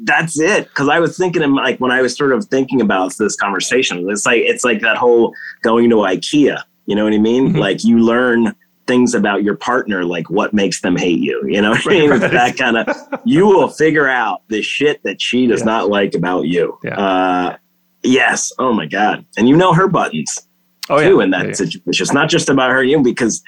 that's 0.02 0.38
it. 0.38 0.64
Because 0.68 0.88
I 0.88 0.98
was 0.98 1.16
thinking, 1.16 1.42
like 1.52 1.78
when 1.78 1.90
I 1.90 2.02
was 2.02 2.16
sort 2.16 2.32
of 2.32 2.44
thinking 2.46 2.80
about 2.80 3.16
this 3.16 3.36
conversation, 3.36 4.08
it's 4.10 4.26
like 4.26 4.42
it's 4.42 4.64
like 4.64 4.80
that 4.80 4.96
whole 4.96 5.34
going 5.62 5.90
to 5.90 5.96
IKEA. 5.96 6.62
You 6.86 6.96
know 6.96 7.04
what 7.04 7.12
I 7.12 7.18
mean? 7.18 7.50
Mm-hmm. 7.50 7.58
Like 7.58 7.84
you 7.84 7.98
learn 7.98 8.54
things 8.86 9.14
about 9.14 9.42
your 9.42 9.56
partner, 9.56 10.04
like 10.04 10.28
what 10.28 10.52
makes 10.52 10.80
them 10.80 10.96
hate 10.96 11.20
you. 11.20 11.42
You 11.46 11.62
know 11.62 11.70
what 11.70 11.86
I 11.86 11.90
mean? 11.90 12.10
Right. 12.14 12.30
That 12.30 12.56
kind 12.56 12.76
of 12.76 13.20
you 13.24 13.46
will 13.46 13.68
figure 13.68 14.08
out 14.08 14.42
the 14.48 14.62
shit 14.62 15.02
that 15.04 15.22
she 15.22 15.46
does 15.46 15.60
yeah. 15.60 15.66
not 15.66 15.88
like 15.88 16.14
about 16.14 16.46
you. 16.46 16.78
Yeah. 16.82 16.98
Uh, 16.98 17.56
yes. 18.02 18.52
Oh 18.58 18.72
my 18.72 18.86
god. 18.86 19.24
And 19.36 19.48
you 19.48 19.56
know 19.56 19.72
her 19.72 19.88
buttons. 19.88 20.46
Oh, 20.90 21.00
too 21.00 21.16
yeah. 21.16 21.24
in 21.24 21.30
that 21.30 21.46
yeah, 21.46 21.52
situation. 21.52 22.02
It's 22.02 22.12
not 22.12 22.28
just 22.28 22.48
about 22.48 22.70
her 22.70 22.84
you 22.84 23.02
because 23.02 23.42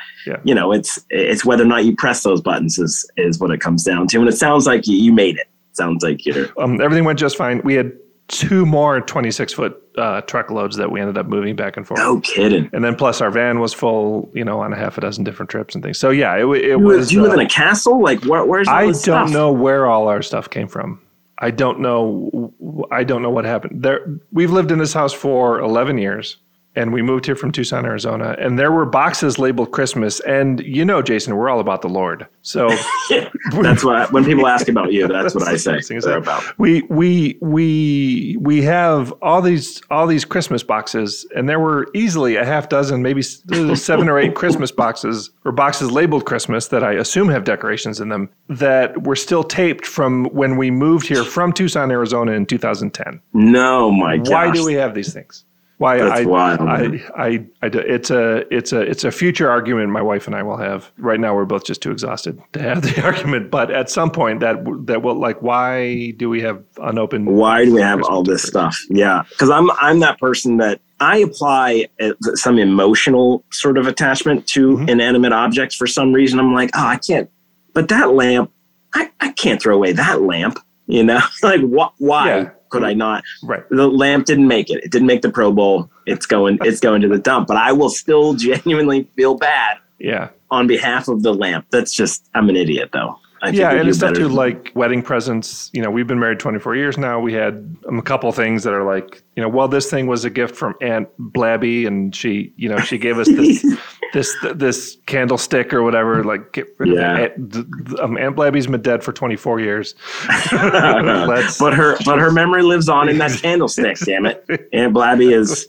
you 0.44 0.54
know 0.54 0.72
it's 0.72 1.04
it's 1.10 1.44
whether 1.44 1.62
or 1.62 1.66
not 1.66 1.84
you 1.84 1.94
press 1.94 2.22
those 2.22 2.40
buttons 2.40 2.78
is 2.78 3.08
is 3.16 3.38
what 3.38 3.50
it 3.50 3.60
comes 3.60 3.84
down 3.84 4.06
to. 4.08 4.18
And 4.18 4.28
it 4.28 4.36
sounds 4.36 4.66
like 4.66 4.86
you, 4.86 4.96
you 4.96 5.12
made 5.12 5.36
it 5.36 5.48
sounds 5.72 6.02
like 6.02 6.24
you're. 6.24 6.48
Um, 6.60 6.80
everything 6.80 7.04
went 7.04 7.18
just 7.18 7.36
fine. 7.36 7.60
We 7.62 7.74
had 7.74 7.92
two 8.28 8.66
more 8.66 9.00
26 9.00 9.52
foot 9.52 9.82
uh, 9.96 10.20
truckloads 10.22 10.76
that 10.76 10.90
we 10.90 11.00
ended 11.00 11.16
up 11.16 11.26
moving 11.26 11.54
back 11.54 11.76
and 11.76 11.86
forth. 11.86 12.00
No 12.00 12.20
kidding. 12.20 12.68
And 12.72 12.84
then 12.84 12.96
plus 12.96 13.20
our 13.20 13.30
van 13.30 13.60
was 13.60 13.72
full, 13.72 14.30
you 14.34 14.44
know, 14.44 14.60
on 14.60 14.72
a 14.72 14.76
half 14.76 14.98
a 14.98 15.00
dozen 15.00 15.24
different 15.24 15.50
trips 15.50 15.74
and 15.74 15.84
things. 15.84 15.98
So 15.98 16.10
yeah, 16.10 16.34
it, 16.34 16.46
it 16.46 16.68
you, 16.70 16.78
was. 16.78 17.08
Do 17.08 17.16
you 17.16 17.20
uh, 17.20 17.24
live 17.24 17.34
in 17.34 17.40
a 17.40 17.48
castle? 17.48 18.02
Like 18.02 18.24
where, 18.24 18.44
where's 18.44 18.68
I 18.68 18.84
don't 18.84 18.94
stuff? 18.94 19.30
know 19.30 19.52
where 19.52 19.86
all 19.86 20.08
our 20.08 20.22
stuff 20.22 20.50
came 20.50 20.68
from. 20.68 21.00
I 21.38 21.50
don't 21.50 21.80
know. 21.80 22.52
I 22.90 23.04
don't 23.04 23.20
know 23.20 23.30
what 23.30 23.44
happened 23.44 23.82
there. 23.82 24.18
We've 24.32 24.50
lived 24.50 24.70
in 24.70 24.78
this 24.78 24.94
house 24.94 25.12
for 25.12 25.60
11 25.60 25.98
years 25.98 26.38
and 26.76 26.92
we 26.92 27.02
moved 27.02 27.26
here 27.26 27.34
from 27.34 27.50
Tucson, 27.50 27.84
Arizona, 27.86 28.36
and 28.38 28.58
there 28.58 28.70
were 28.70 28.84
boxes 28.84 29.38
labeled 29.38 29.72
Christmas. 29.72 30.20
And 30.20 30.60
you 30.60 30.84
know, 30.84 31.02
Jason, 31.02 31.34
we're 31.36 31.48
all 31.48 31.60
about 31.60 31.82
the 31.82 31.88
Lord. 31.88 32.26
So 32.42 32.68
that's 33.60 33.82
what 33.82 34.12
when 34.12 34.24
people 34.24 34.46
ask 34.46 34.68
about 34.68 34.92
you, 34.92 35.08
that's, 35.08 35.32
that's 35.32 35.34
what 35.34 35.48
I 35.48 35.56
say. 35.56 35.80
They're 35.98 36.18
about. 36.18 36.58
We 36.58 36.82
we 36.82 37.38
we 37.40 38.36
we 38.38 38.62
have 38.62 39.12
all 39.22 39.42
these 39.42 39.80
all 39.90 40.06
these 40.06 40.24
Christmas 40.24 40.62
boxes, 40.62 41.26
and 41.34 41.48
there 41.48 41.58
were 41.58 41.88
easily 41.94 42.36
a 42.36 42.44
half 42.44 42.68
dozen, 42.68 43.02
maybe 43.02 43.22
seven 43.22 44.08
or 44.08 44.18
eight 44.18 44.34
Christmas 44.34 44.70
boxes 44.70 45.30
or 45.44 45.52
boxes 45.52 45.90
labeled 45.90 46.26
Christmas 46.26 46.68
that 46.68 46.84
I 46.84 46.92
assume 46.92 47.28
have 47.30 47.44
decorations 47.44 48.00
in 48.00 48.10
them 48.10 48.28
that 48.48 49.04
were 49.04 49.16
still 49.16 49.42
taped 49.42 49.86
from 49.86 50.26
when 50.26 50.56
we 50.56 50.70
moved 50.70 51.06
here 51.06 51.24
from 51.24 51.52
Tucson, 51.52 51.90
Arizona 51.90 52.32
in 52.32 52.46
2010. 52.46 53.20
No, 53.32 53.90
my 53.90 54.18
God. 54.18 54.28
Why 54.28 54.50
do 54.50 54.64
we 54.64 54.74
have 54.74 54.94
these 54.94 55.12
things? 55.12 55.44
Why 55.78 55.98
That's 55.98 56.20
I, 56.20 56.24
wild, 56.24 56.60
I, 56.60 56.64
I, 56.64 57.26
I, 57.26 57.26
I, 57.62 57.66
it's 57.66 58.10
a, 58.10 58.54
it's 58.54 58.72
a, 58.72 58.80
it's 58.80 59.04
a 59.04 59.10
future 59.10 59.50
argument 59.50 59.90
my 59.90 60.00
wife 60.00 60.26
and 60.26 60.34
I 60.34 60.42
will 60.42 60.56
have. 60.56 60.90
Right 60.96 61.20
now, 61.20 61.34
we're 61.34 61.44
both 61.44 61.64
just 61.64 61.82
too 61.82 61.90
exhausted 61.90 62.40
to 62.54 62.62
have 62.62 62.80
the 62.80 63.02
argument. 63.04 63.50
But 63.50 63.70
at 63.70 63.90
some 63.90 64.10
point, 64.10 64.40
that 64.40 64.64
that 64.86 65.02
will 65.02 65.16
like, 65.16 65.42
why 65.42 66.12
do 66.12 66.30
we 66.30 66.40
have 66.40 66.64
unopened? 66.78 67.26
Why 67.26 67.66
do 67.66 67.74
we 67.74 67.82
have 67.82 68.02
all 68.04 68.22
this 68.22 68.42
stuff? 68.42 68.74
Yeah, 68.88 69.24
because 69.28 69.50
I'm, 69.50 69.70
I'm 69.72 70.00
that 70.00 70.18
person 70.18 70.56
that 70.58 70.80
I 70.98 71.18
apply 71.18 71.88
uh, 72.00 72.12
some 72.34 72.58
emotional 72.58 73.44
sort 73.52 73.76
of 73.76 73.86
attachment 73.86 74.46
to 74.48 74.76
mm-hmm. 74.78 74.88
inanimate 74.88 75.34
objects 75.34 75.76
for 75.76 75.86
some 75.86 76.14
reason. 76.14 76.38
I'm 76.40 76.54
like, 76.54 76.70
oh, 76.74 76.86
I 76.86 76.96
can't. 76.96 77.30
But 77.74 77.88
that 77.88 78.14
lamp, 78.14 78.50
I, 78.94 79.10
I 79.20 79.32
can't 79.32 79.60
throw 79.60 79.76
away 79.76 79.92
that 79.92 80.22
lamp. 80.22 80.58
You 80.86 81.04
know, 81.04 81.20
like 81.42 81.60
wh- 81.60 82.00
why? 82.00 82.26
Yeah 82.28 82.50
could 82.70 82.84
I 82.84 82.92
not? 82.92 83.24
Right. 83.42 83.68
The 83.70 83.88
lamp 83.88 84.26
didn't 84.26 84.48
make 84.48 84.70
it. 84.70 84.84
It 84.84 84.90
didn't 84.90 85.06
make 85.06 85.22
the 85.22 85.30
Pro 85.30 85.52
Bowl. 85.52 85.90
It's 86.06 86.26
going. 86.26 86.58
it's 86.62 86.80
going 86.80 87.02
to 87.02 87.08
the 87.08 87.18
dump. 87.18 87.48
But 87.48 87.56
I 87.56 87.72
will 87.72 87.90
still 87.90 88.34
genuinely 88.34 89.08
feel 89.16 89.34
bad. 89.34 89.78
Yeah. 89.98 90.30
On 90.50 90.66
behalf 90.66 91.08
of 91.08 91.22
the 91.22 91.34
lamp. 91.34 91.66
That's 91.70 91.92
just. 91.92 92.28
I'm 92.34 92.48
an 92.48 92.56
idiot 92.56 92.90
though. 92.92 93.18
I 93.42 93.50
yeah, 93.50 93.72
and 93.72 93.88
it's 93.88 93.98
stuff 93.98 94.14
too 94.14 94.28
like 94.28 94.72
wedding 94.74 95.02
presents. 95.02 95.70
You 95.72 95.82
know, 95.82 95.90
we've 95.90 96.06
been 96.06 96.18
married 96.18 96.40
24 96.40 96.74
years 96.74 96.96
now. 96.96 97.20
We 97.20 97.34
had 97.34 97.76
um, 97.86 97.98
a 97.98 98.02
couple 98.02 98.32
things 98.32 98.64
that 98.64 98.72
are 98.72 98.84
like, 98.84 99.22
you 99.36 99.42
know, 99.42 99.48
well, 99.48 99.68
this 99.68 99.90
thing 99.90 100.06
was 100.06 100.24
a 100.24 100.30
gift 100.30 100.56
from 100.56 100.74
Aunt 100.80 101.08
Blabby, 101.18 101.86
and 101.86 102.14
she, 102.14 102.52
you 102.56 102.68
know, 102.68 102.78
she 102.80 102.96
gave 102.96 103.18
us 103.18 103.28
this 103.28 103.62
this 104.16 104.34
this 104.54 104.96
candlestick 105.04 105.74
or 105.74 105.82
whatever. 105.82 106.24
Like, 106.24 106.52
get 106.52 106.68
rid 106.78 106.94
yeah. 106.94 107.18
of 107.18 107.20
it. 107.20 108.00
Um, 108.00 108.16
Aunt 108.16 108.34
Blabby's 108.34 108.66
been 108.66 108.80
dead 108.80 109.04
for 109.04 109.12
24 109.12 109.60
years. 109.60 109.94
but 110.50 111.74
her 111.74 111.96
but 112.04 112.18
her 112.18 112.32
memory 112.32 112.62
lives 112.62 112.88
on 112.88 113.08
in 113.10 113.18
that 113.18 113.32
candlestick. 113.42 113.98
damn 113.98 114.24
it, 114.24 114.44
Aunt 114.72 114.94
Blabby 114.94 115.32
is 115.32 115.68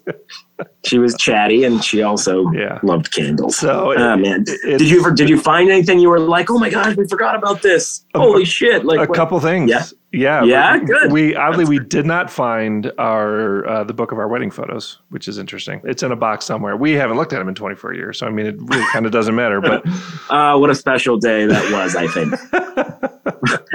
she 0.85 0.97
was 0.97 1.15
chatty 1.17 1.65
and 1.65 1.83
she 1.83 2.01
also 2.01 2.49
yeah. 2.51 2.79
loved 2.83 3.13
candles. 3.13 3.57
So, 3.57 3.93
oh, 3.95 4.17
man, 4.17 4.45
it, 4.47 4.77
did 4.77 4.89
you 4.89 5.01
ever 5.01 5.11
did 5.11 5.29
you 5.29 5.39
find 5.39 5.69
anything 5.69 5.99
you 5.99 6.09
were 6.09 6.19
like, 6.19 6.49
oh 6.49 6.57
my 6.57 6.69
gosh, 6.69 6.95
we 6.95 7.05
forgot 7.07 7.35
about 7.35 7.61
this? 7.61 8.05
Holy 8.15 8.45
shit! 8.45 8.85
Like 8.85 8.97
a 8.97 9.01
what? 9.01 9.15
couple 9.15 9.39
things. 9.41 9.69
Yeah. 9.69 9.83
Yeah, 10.13 10.43
yeah, 10.43 10.79
good. 10.79 11.11
We 11.11 11.35
oddly 11.35 11.65
we 11.65 11.79
did 11.79 12.05
not 12.05 12.31
find 12.31 12.93
our 12.97 13.67
uh, 13.67 13.83
the 13.83 13.93
book 13.93 14.13
of 14.13 14.19
our 14.19 14.27
wedding 14.29 14.49
photos, 14.49 14.99
which 15.09 15.27
is 15.27 15.37
interesting. 15.37 15.81
It's 15.83 16.01
in 16.01 16.13
a 16.13 16.15
box 16.15 16.45
somewhere. 16.45 16.77
We 16.77 16.93
haven't 16.93 17.17
looked 17.17 17.33
at 17.33 17.39
them 17.39 17.49
in 17.49 17.55
24 17.55 17.93
years, 17.93 18.19
so 18.19 18.25
I 18.25 18.29
mean, 18.29 18.45
it 18.45 18.55
really 18.57 18.85
kind 18.93 19.05
of 19.05 19.11
doesn't 19.11 19.35
matter. 19.35 19.59
But 19.59 19.83
uh, 20.29 20.57
what 20.57 20.69
a 20.69 20.75
special 20.75 21.17
day 21.17 21.45
that 21.45 21.71
was! 21.73 21.97
I 21.97 22.07
think 22.07 22.33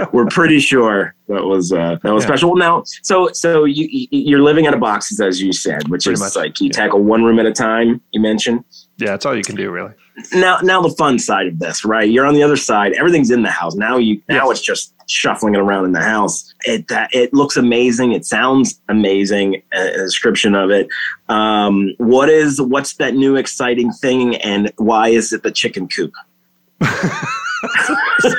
we're 0.15 0.27
pretty 0.27 0.59
sure 0.59 1.15
that 1.29 1.45
was 1.45 1.71
uh, 1.71 1.99
that 2.03 2.15
was 2.15 2.23
yeah. 2.23 2.29
special. 2.29 2.57
Now, 2.57 2.83
so 3.03 3.29
so 3.35 3.65
you 3.65 3.87
you're 4.11 4.43
living 4.43 4.67
out 4.67 4.73
of 4.73 4.81
boxes, 4.81 5.21
as 5.21 5.43
you 5.43 5.53
said, 5.53 5.87
which 5.89 6.05
pretty 6.05 6.15
is 6.15 6.21
much. 6.21 6.37
like 6.37 6.59
you 6.61 6.69
yeah. 6.69 6.73
tackle 6.73 7.03
one 7.03 7.25
room 7.25 7.41
at 7.41 7.47
a 7.47 7.53
time. 7.53 8.01
You 8.13 8.21
mentioned. 8.21 8.65
Yeah, 9.03 9.11
that's 9.11 9.27
all 9.27 9.37
you 9.37 9.43
can 9.43 9.57
do, 9.57 9.69
really. 9.69 9.93
Now, 10.33 10.59
now 10.63 10.81
the 10.81 10.91
fun 10.91 11.19
side 11.19 11.49
of 11.49 11.59
this, 11.59 11.85
right? 11.85 12.09
You're 12.09 12.25
on 12.25 12.35
the 12.35 12.43
other 12.45 12.57
side. 12.57 12.93
Everything's 12.93 13.33
in 13.33 13.43
the 13.43 13.51
house. 13.51 13.75
Now 13.75 13.97
you, 13.97 14.23
now 14.29 14.49
yes. 14.49 14.59
it's 14.59 14.61
just 14.61 14.95
shuffling 15.09 15.57
it 15.57 15.59
around 15.59 15.87
in 15.87 15.93
the 15.93 16.03
house. 16.03 16.55
It 16.65 16.87
that 16.87 17.13
it 17.13 17.35
looks 17.35 17.57
amazing. 17.57 18.13
It 18.13 18.25
sounds 18.25 18.81
amazing. 18.89 19.61
A, 19.73 19.91
description 19.95 20.55
of 20.55 20.71
it. 20.71 20.87
Um, 21.29 21.95
what 21.99 22.29
is 22.29 22.61
what's 22.61 22.95
that 22.95 23.15
new 23.15 23.35
exciting 23.35 23.91
thing, 23.91 24.37
and 24.37 24.73
why 24.77 25.09
is 25.09 25.33
it 25.33 25.43
the 25.43 25.51
chicken 25.51 25.89
coop? 25.89 26.13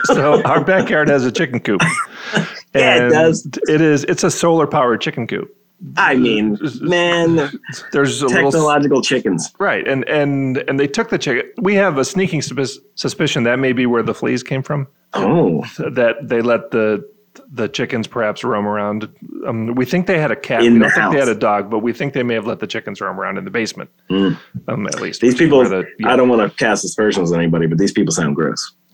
so 0.05 0.41
our 0.43 0.63
backyard 0.63 1.09
has 1.09 1.25
a 1.25 1.31
chicken 1.31 1.59
coop. 1.59 1.81
yeah, 2.73 3.07
it 3.07 3.09
does. 3.09 3.45
It 3.67 3.81
is. 3.81 4.05
It's 4.05 4.23
a 4.23 4.31
solar 4.31 4.67
powered 4.67 5.01
chicken 5.01 5.27
coop. 5.27 5.53
I 5.97 6.15
mean, 6.15 6.57
man, 6.81 7.35
there's 7.91 8.21
technological 8.21 8.97
little, 8.97 9.01
chickens, 9.01 9.53
right? 9.59 9.87
And 9.87 10.07
and 10.07 10.57
and 10.69 10.79
they 10.79 10.87
took 10.87 11.09
the 11.09 11.17
chicken. 11.17 11.51
We 11.61 11.75
have 11.75 11.97
a 11.97 12.05
sneaking 12.05 12.41
suspicion 12.41 13.43
that 13.43 13.59
may 13.59 13.73
be 13.73 13.85
where 13.85 14.03
the 14.03 14.13
fleas 14.13 14.43
came 14.43 14.63
from. 14.63 14.87
Oh, 15.13 15.61
that 15.77 16.15
they 16.21 16.41
let 16.41 16.71
the 16.71 17.07
the 17.51 17.67
chickens 17.67 18.07
perhaps 18.07 18.43
roam 18.43 18.67
around. 18.67 19.09
Um, 19.45 19.75
we 19.75 19.85
think 19.85 20.07
they 20.07 20.19
had 20.19 20.31
a 20.31 20.35
cat. 20.35 20.63
In 20.63 20.73
we 20.73 20.79
don't 20.79 20.91
think 20.91 21.13
they 21.13 21.19
had 21.19 21.29
a 21.29 21.35
dog, 21.35 21.69
but 21.69 21.79
we 21.79 21.93
think 21.93 22.13
they 22.13 22.23
may 22.23 22.35
have 22.35 22.47
let 22.47 22.59
the 22.59 22.67
chickens 22.67 23.01
roam 23.01 23.19
around 23.19 23.37
in 23.37 23.45
the 23.45 23.51
basement. 23.51 23.89
Mm. 24.09 24.37
Um, 24.67 24.87
at 24.87 25.01
least 25.01 25.21
these 25.21 25.35
people. 25.35 25.63
The, 25.63 25.85
I 26.05 26.15
don't 26.15 26.29
want 26.29 26.49
to 26.49 26.57
cast 26.57 26.85
aspersions 26.85 27.31
on 27.31 27.39
anybody, 27.39 27.67
but 27.67 27.77
these 27.77 27.91
people 27.91 28.13
sound 28.13 28.35
gross. 28.35 28.73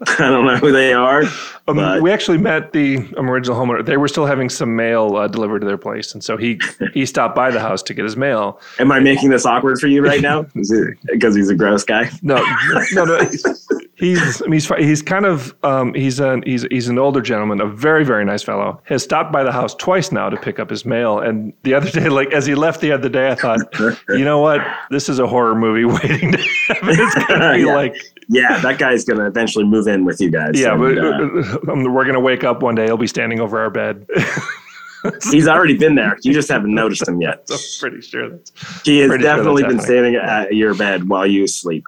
I 0.06 0.30
don't 0.30 0.46
know 0.46 0.56
who 0.56 0.70
they 0.70 0.92
are. 0.92 1.24
Um, 1.66 2.02
we 2.02 2.12
actually 2.12 2.38
met 2.38 2.72
the 2.72 2.98
um, 3.16 3.28
original 3.28 3.58
homeowner. 3.58 3.84
They 3.84 3.96
were 3.96 4.08
still 4.08 4.26
having 4.26 4.48
some 4.48 4.76
mail 4.76 5.16
uh, 5.16 5.26
delivered 5.26 5.60
to 5.60 5.66
their 5.66 5.78
place, 5.78 6.14
and 6.14 6.22
so 6.22 6.36
he 6.36 6.60
he 6.94 7.04
stopped 7.04 7.34
by 7.34 7.50
the 7.50 7.60
house 7.60 7.82
to 7.84 7.94
get 7.94 8.04
his 8.04 8.16
mail. 8.16 8.60
Am 8.78 8.92
I 8.92 9.00
making 9.00 9.30
this 9.30 9.44
awkward 9.44 9.78
for 9.78 9.88
you 9.88 10.04
right 10.04 10.20
now? 10.20 10.42
Because 10.54 11.34
he's 11.34 11.50
a 11.50 11.54
gross 11.54 11.82
guy? 11.84 12.10
No, 12.22 12.36
no, 12.92 13.04
no. 13.04 13.28
He's 13.98 14.40
he's 14.46 14.68
he's 14.76 15.02
kind 15.02 15.26
of 15.26 15.56
um, 15.64 15.92
he's 15.92 16.20
an 16.20 16.44
he's 16.46 16.62
he's 16.70 16.86
an 16.86 17.00
older 17.00 17.20
gentleman, 17.20 17.60
a 17.60 17.66
very 17.66 18.04
very 18.04 18.24
nice 18.24 18.44
fellow. 18.44 18.80
Has 18.84 19.02
stopped 19.02 19.32
by 19.32 19.42
the 19.42 19.50
house 19.50 19.74
twice 19.74 20.12
now 20.12 20.30
to 20.30 20.36
pick 20.36 20.60
up 20.60 20.70
his 20.70 20.84
mail. 20.84 21.18
And 21.18 21.52
the 21.64 21.74
other 21.74 21.90
day, 21.90 22.08
like 22.08 22.32
as 22.32 22.46
he 22.46 22.54
left 22.54 22.80
the 22.80 22.92
other 22.92 23.08
day, 23.08 23.28
I 23.28 23.34
thought, 23.34 23.58
you 24.08 24.24
know 24.24 24.38
what, 24.38 24.60
this 24.90 25.08
is 25.08 25.18
a 25.18 25.26
horror 25.26 25.56
movie 25.56 25.84
waiting 25.84 26.30
to 26.30 26.38
happen. 26.68 26.88
It's 26.90 27.26
gonna 27.26 27.54
be 27.54 27.62
yeah. 27.62 27.74
like 27.74 27.96
yeah, 28.28 28.60
that 28.60 28.78
guy's 28.78 29.04
gonna 29.04 29.26
eventually 29.26 29.64
move 29.64 29.87
in 29.88 30.04
with 30.04 30.20
you 30.20 30.30
guys. 30.30 30.52
Yeah, 30.54 30.74
and, 30.74 30.80
but, 30.80 30.98
uh, 30.98 31.72
um, 31.72 31.84
we're 31.92 32.04
gonna 32.04 32.20
wake 32.20 32.44
up 32.44 32.62
one 32.62 32.74
day. 32.74 32.84
He'll 32.84 32.96
be 32.96 33.06
standing 33.06 33.40
over 33.40 33.58
our 33.58 33.70
bed. 33.70 34.06
He's 35.30 35.46
already 35.46 35.76
been 35.76 35.94
there. 35.94 36.16
You 36.22 36.32
just 36.32 36.48
haven't 36.48 36.74
noticed 36.74 37.06
him 37.06 37.20
yet. 37.20 37.46
I'm 37.50 37.58
pretty 37.80 38.00
sure 38.00 38.30
that's. 38.30 38.52
He 38.84 38.98
has 38.98 39.10
definitely 39.20 39.62
sure 39.62 39.70
been 39.70 39.80
standing 39.80 40.16
at 40.16 40.54
your 40.54 40.74
bed 40.74 41.08
while 41.08 41.26
you 41.26 41.46
sleep. 41.46 41.86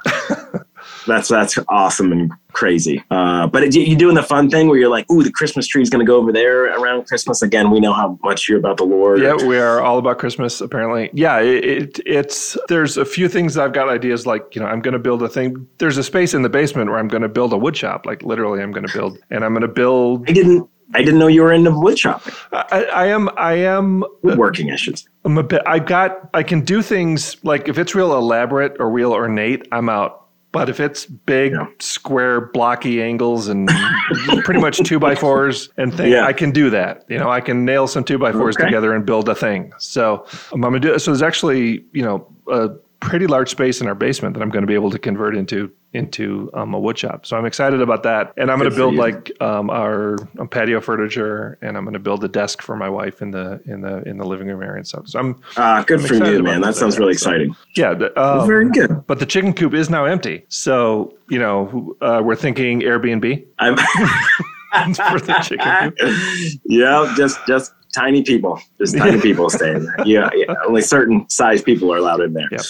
That's 1.06 1.28
that's 1.28 1.58
awesome 1.68 2.12
and 2.12 2.32
crazy. 2.52 3.02
Uh, 3.10 3.46
but 3.46 3.74
you're 3.74 3.98
doing 3.98 4.14
the 4.14 4.22
fun 4.22 4.50
thing 4.50 4.68
where 4.68 4.78
you're 4.78 4.90
like, 4.90 5.10
"Ooh, 5.10 5.22
the 5.22 5.30
Christmas 5.30 5.66
tree 5.66 5.82
is 5.82 5.90
going 5.90 6.04
to 6.04 6.10
go 6.10 6.16
over 6.16 6.32
there 6.32 6.66
around 6.78 7.06
Christmas." 7.06 7.42
Again, 7.42 7.70
we 7.70 7.80
know 7.80 7.92
how 7.92 8.18
much 8.22 8.48
you're 8.48 8.58
about 8.58 8.76
the 8.76 8.84
Lord. 8.84 9.20
Yeah, 9.20 9.34
we 9.34 9.58
are 9.58 9.80
all 9.80 9.98
about 9.98 10.18
Christmas. 10.18 10.60
Apparently, 10.60 11.10
yeah. 11.12 11.38
It, 11.40 11.64
it, 11.64 12.00
it's 12.06 12.56
there's 12.68 12.96
a 12.96 13.04
few 13.04 13.28
things 13.28 13.56
I've 13.56 13.72
got 13.72 13.88
ideas 13.88 14.26
like 14.26 14.54
you 14.54 14.60
know 14.60 14.66
I'm 14.66 14.80
going 14.80 14.92
to 14.92 14.98
build 14.98 15.22
a 15.22 15.28
thing. 15.28 15.66
There's 15.78 15.96
a 15.96 16.04
space 16.04 16.34
in 16.34 16.42
the 16.42 16.50
basement 16.50 16.90
where 16.90 16.98
I'm 16.98 17.08
going 17.08 17.22
to 17.22 17.28
build 17.28 17.52
a 17.52 17.58
wood 17.58 17.76
shop. 17.76 18.06
Like 18.06 18.22
literally, 18.22 18.62
I'm 18.62 18.72
going 18.72 18.86
to 18.86 18.92
build, 18.92 19.18
and 19.30 19.44
I'm 19.44 19.52
going 19.52 19.62
to 19.62 19.68
build. 19.68 20.28
I 20.28 20.32
didn't. 20.32 20.68
I 20.92 21.02
didn't 21.02 21.20
know 21.20 21.28
you 21.28 21.42
were 21.42 21.52
into 21.52 21.70
wood 21.70 21.98
shopping. 21.98 22.34
I, 22.52 22.84
I 22.92 23.06
am. 23.06 23.30
I 23.36 23.54
am 23.54 24.04
woodworking. 24.22 24.72
I 24.72 24.76
should. 24.76 24.98
Say. 24.98 25.06
I'm 25.24 25.38
a 25.38 25.42
bit. 25.42 25.62
I 25.66 25.78
got. 25.78 26.30
I 26.34 26.42
can 26.42 26.62
do 26.62 26.82
things 26.82 27.36
like 27.44 27.68
if 27.68 27.78
it's 27.78 27.94
real 27.94 28.16
elaborate 28.16 28.76
or 28.80 28.90
real 28.90 29.12
ornate, 29.12 29.68
I'm 29.70 29.88
out. 29.88 30.19
But 30.52 30.68
if 30.68 30.80
it's 30.80 31.06
big, 31.06 31.52
yeah. 31.52 31.66
square, 31.78 32.40
blocky 32.40 33.00
angles 33.00 33.46
and 33.46 33.68
pretty 34.44 34.60
much 34.60 34.78
two 34.78 34.98
by 34.98 35.14
fours 35.14 35.68
and 35.76 35.94
things, 35.94 36.10
yeah. 36.10 36.26
I 36.26 36.32
can 36.32 36.50
do 36.50 36.70
that. 36.70 37.04
You 37.08 37.18
know, 37.18 37.30
I 37.30 37.40
can 37.40 37.64
nail 37.64 37.86
some 37.86 38.02
two 38.02 38.18
by 38.18 38.32
fours 38.32 38.56
okay. 38.56 38.64
together 38.64 38.92
and 38.92 39.06
build 39.06 39.28
a 39.28 39.34
thing. 39.34 39.72
So 39.78 40.26
um, 40.52 40.64
I'm 40.64 40.72
gonna 40.72 40.80
do. 40.80 40.98
So 40.98 41.12
there's 41.12 41.22
actually, 41.22 41.84
you 41.92 42.02
know, 42.02 42.26
a 42.50 42.70
pretty 43.00 43.26
large 43.26 43.48
space 43.48 43.80
in 43.80 43.86
our 43.86 43.94
basement 43.94 44.34
that 44.34 44.42
I'm 44.42 44.50
going 44.50 44.62
to 44.62 44.66
be 44.66 44.74
able 44.74 44.90
to 44.90 44.98
convert 44.98 45.36
into 45.36 45.72
into 45.92 46.50
um, 46.54 46.72
a 46.72 46.78
wood 46.78 46.96
shop. 46.96 47.26
So 47.26 47.36
I'm 47.36 47.44
excited 47.44 47.82
about 47.82 48.04
that. 48.04 48.32
And 48.36 48.50
I'm 48.50 48.58
going 48.58 48.70
to 48.70 48.76
build 48.76 48.94
like 48.94 49.32
um, 49.40 49.70
our 49.70 50.16
um, 50.38 50.46
patio 50.48 50.80
furniture, 50.80 51.58
and 51.62 51.76
I'm 51.76 51.84
going 51.84 51.94
to 51.94 51.98
build 51.98 52.22
a 52.22 52.28
desk 52.28 52.62
for 52.62 52.76
my 52.76 52.88
wife 52.88 53.22
in 53.22 53.30
the 53.30 53.60
in 53.64 53.80
the 53.80 54.02
in 54.08 54.18
the 54.18 54.24
living 54.24 54.46
room 54.46 54.62
area 54.62 54.76
and 54.76 54.86
stuff. 54.86 55.08
So 55.08 55.18
I'm 55.18 55.42
ah, 55.56 55.82
good 55.86 56.00
I'm 56.00 56.06
for 56.06 56.14
you, 56.14 56.42
man. 56.42 56.60
That 56.60 56.76
sounds 56.76 56.98
really 56.98 57.14
so, 57.14 57.30
exciting. 57.30 57.56
Yeah, 57.76 57.90
um, 58.16 58.46
very 58.46 58.70
good. 58.70 59.06
But 59.06 59.18
the 59.18 59.26
chicken 59.26 59.52
coop 59.52 59.74
is 59.74 59.90
now 59.90 60.04
empty, 60.04 60.44
so 60.48 61.14
you 61.28 61.38
know 61.38 61.96
uh, 62.00 62.20
we're 62.22 62.36
thinking 62.36 62.80
Airbnb. 62.80 63.44
I'm 63.58 63.76
for 64.94 65.20
the 65.20 65.38
chicken 65.42 65.92
coop. 65.98 66.60
yeah, 66.66 67.12
just 67.16 67.38
just 67.46 67.72
tiny 67.92 68.22
people, 68.22 68.60
just 68.78 68.96
tiny 68.96 69.20
people 69.22 69.50
staying. 69.50 69.86
Yeah, 70.04 70.30
yeah, 70.34 70.54
only 70.66 70.82
certain 70.82 71.28
size 71.28 71.62
people 71.62 71.92
are 71.92 71.96
allowed 71.96 72.20
in 72.20 72.32
there. 72.32 72.48
Yep. 72.50 72.60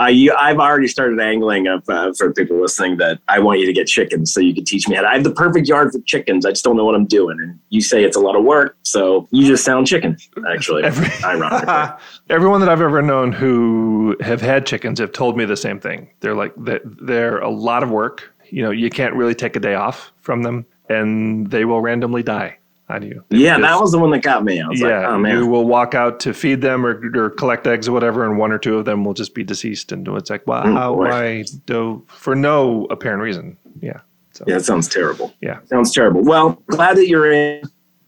Uh, 0.00 0.06
you, 0.06 0.34
I've 0.34 0.58
already 0.58 0.88
started 0.88 1.20
angling 1.20 1.68
up 1.68 1.84
uh, 1.88 2.12
for 2.16 2.32
people 2.32 2.60
listening 2.60 2.96
that 2.98 3.20
I 3.28 3.38
want 3.38 3.60
you 3.60 3.66
to 3.66 3.72
get 3.72 3.86
chickens 3.86 4.32
so 4.32 4.40
you 4.40 4.54
can 4.54 4.64
teach 4.64 4.88
me 4.88 4.96
how 4.96 5.02
to. 5.02 5.08
I 5.08 5.14
have 5.14 5.24
the 5.24 5.32
perfect 5.32 5.68
yard 5.68 5.92
for 5.92 6.00
chickens. 6.00 6.44
I 6.44 6.50
just 6.50 6.64
don't 6.64 6.76
know 6.76 6.84
what 6.84 6.94
I'm 6.94 7.06
doing. 7.06 7.38
And 7.40 7.58
you 7.70 7.80
say 7.80 8.04
it's 8.04 8.16
a 8.16 8.20
lot 8.20 8.36
of 8.36 8.44
work, 8.44 8.76
so 8.82 9.28
you 9.30 9.46
just 9.46 9.64
sound 9.64 9.86
chicken. 9.86 10.16
Actually, 10.50 10.84
Every- 10.84 11.08
ironically. 11.24 11.96
Everyone 12.30 12.60
that 12.60 12.68
I've 12.68 12.82
ever 12.82 13.02
known 13.02 13.32
who 13.32 14.16
have 14.20 14.40
had 14.40 14.66
chickens 14.66 14.98
have 14.98 15.12
told 15.12 15.36
me 15.36 15.44
the 15.44 15.56
same 15.56 15.80
thing. 15.80 16.10
They're 16.20 16.34
like 16.34 16.52
they're 16.56 17.38
a 17.38 17.50
lot 17.50 17.82
of 17.82 17.90
work. 17.90 18.32
You 18.48 18.62
know, 18.62 18.70
you 18.70 18.90
can't 18.90 19.14
really 19.14 19.34
take 19.34 19.56
a 19.56 19.60
day 19.60 19.74
off 19.74 20.12
from 20.20 20.42
them, 20.42 20.66
and 20.88 21.50
they 21.50 21.64
will 21.64 21.80
randomly 21.80 22.22
die 22.22 22.58
on 22.88 23.02
you. 23.02 23.24
Yeah, 23.30 23.58
that 23.58 23.80
was 23.80 23.90
the 23.92 23.98
one 23.98 24.10
that 24.12 24.22
got 24.22 24.44
me. 24.44 24.60
I 24.60 24.68
was 24.68 24.80
yeah, 24.80 25.00
like, 25.00 25.08
oh 25.08 25.18
man. 25.18 25.36
you 25.38 25.46
will 25.46 25.64
walk 25.64 25.94
out 25.94 26.20
to 26.20 26.32
feed 26.32 26.60
them 26.60 26.86
or, 26.86 27.00
or 27.16 27.30
collect 27.30 27.66
eggs 27.66 27.88
or 27.88 27.92
whatever, 27.92 28.24
and 28.24 28.38
one 28.38 28.52
or 28.52 28.58
two 28.58 28.78
of 28.78 28.84
them 28.84 29.04
will 29.04 29.14
just 29.14 29.34
be 29.34 29.42
deceased. 29.42 29.90
And 29.92 30.06
it's 30.08 30.30
like, 30.30 30.46
wow, 30.46 30.62
Oh, 30.64 30.72
how, 30.72 30.94
boy. 30.94 31.08
why 31.08 31.44
do 31.66 32.04
for 32.06 32.34
no 32.36 32.86
apparent 32.90 33.22
reason? 33.22 33.56
Yeah, 33.80 34.00
so 34.32 34.44
Yeah, 34.46 34.56
it 34.56 34.64
sounds 34.64 34.88
terrible. 34.88 35.34
yeah, 35.40 35.58
Sounds 35.66 35.92
terrible. 35.92 36.22
Well, 36.22 36.62
glad 36.68 36.96
that 36.96 37.08
you're 37.08 37.30
in. 37.32 37.62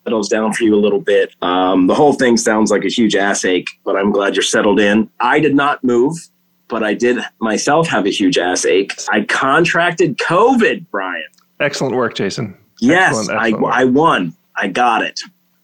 Settles 0.05 0.29
down 0.31 0.55
for 0.55 0.65
you 0.65 0.75
a 0.75 0.81
little 0.81 1.01
bit. 1.03 1.35
Um, 1.43 1.87
the 1.87 1.95
whole 1.95 2.15
thing 2.15 2.39
sounds 2.39 2.71
like 2.71 2.83
a 2.85 2.89
huge 2.89 3.15
ass 3.15 3.45
ache, 3.45 3.69
but 3.85 3.95
I'm 3.95 4.11
glad 4.11 4.35
you're 4.37 4.43
settled 4.43 4.81
in. 4.81 5.11
I 5.21 5.39
did 5.39 5.55
not 5.55 5.85
move, 5.85 6.17
but 6.69 6.83
I 6.83 6.95
did 6.95 7.19
myself 7.41 7.89
have 7.89 8.07
a 8.07 8.11
huge 8.11 8.39
ass 8.39 8.65
ache. 8.65 8.95
I 9.11 9.23
contracted 9.23 10.17
COVID, 10.17 10.87
Brian. 10.91 11.25
excellent 11.61 11.95
work, 11.95 12.15
Jason. 12.15 12.57
Yes, 12.81 13.19
Excellent, 13.19 13.41
I, 13.41 13.51
work. 13.59 13.75
I 13.75 13.85
won. 13.85 14.35
I 14.59 14.69
got 14.69 15.03
it. 15.03 15.21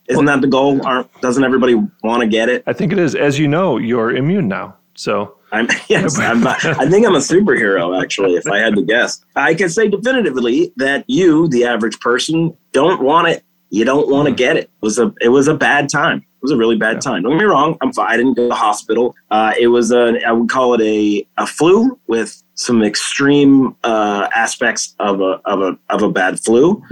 Isn't 0.09 0.27
that 0.27 0.41
the 0.41 0.47
goal? 0.47 0.87
Aren't, 0.87 1.11
doesn't 1.21 1.43
everybody 1.43 1.75
want 2.03 2.21
to 2.21 2.27
get 2.27 2.49
it? 2.49 2.63
I 2.67 2.73
think 2.73 2.93
it 2.93 2.99
is. 2.99 3.15
As 3.15 3.39
you 3.39 3.49
know, 3.49 3.79
you're 3.79 4.15
immune 4.15 4.49
now, 4.49 4.77
so 4.95 5.39
I'm 5.51 5.69
yes, 5.89 6.19
I'm 6.19 6.41
not, 6.41 6.65
I 6.65 6.89
think 6.89 7.07
I'm 7.07 7.15
a 7.15 7.19
superhero 7.19 8.01
actually. 8.01 8.35
If 8.35 8.47
I 8.47 8.59
had 8.59 8.75
to 8.75 8.83
guess, 8.83 9.25
I 9.37 9.55
can 9.55 9.69
say 9.69 9.89
definitively 9.89 10.73
that 10.77 11.05
you, 11.09 11.49
the 11.49 11.65
average 11.65 11.99
person, 12.01 12.57
don't 12.73 13.03
want 13.03 13.29
it. 13.29 13.45
You 13.71 13.85
don't 13.85 14.09
want 14.11 14.29
to 14.29 14.35
get 14.35 14.57
it. 14.57 14.65
It 14.65 14.83
was 14.83 14.99
a 14.99 15.13
it 15.21 15.29
was 15.31 15.49
a 15.49 15.55
bad 15.55 15.89
time. 15.89 16.19
It 16.19 16.43
was 16.43 16.51
a 16.51 16.57
really 16.57 16.77
bad 16.77 17.01
time. 17.01 17.23
Don't 17.23 17.33
get 17.33 17.39
me 17.39 17.45
wrong. 17.45 17.79
I'm 17.81 17.93
fine. 17.93 18.11
I 18.11 18.17
didn't 18.17 18.35
go 18.35 18.43
to 18.43 18.49
the 18.49 18.55
hospital. 18.55 19.15
Uh, 19.31 19.55
it 19.59 19.69
was 19.69 19.91
a 19.91 20.21
I 20.27 20.33
would 20.33 20.51
call 20.51 20.75
it 20.75 20.83
a 20.83 21.27
a 21.39 21.47
flu 21.47 21.99
with 22.07 22.43
some 22.55 22.83
extreme 22.83 23.75
uh, 23.83 24.29
aspects 24.35 24.95
of 25.01 25.21
a 25.21 25.41
of 25.47 25.63
a 25.63 25.79
of 25.89 26.03
a 26.03 26.11
bad 26.11 26.39
flu. 26.41 26.83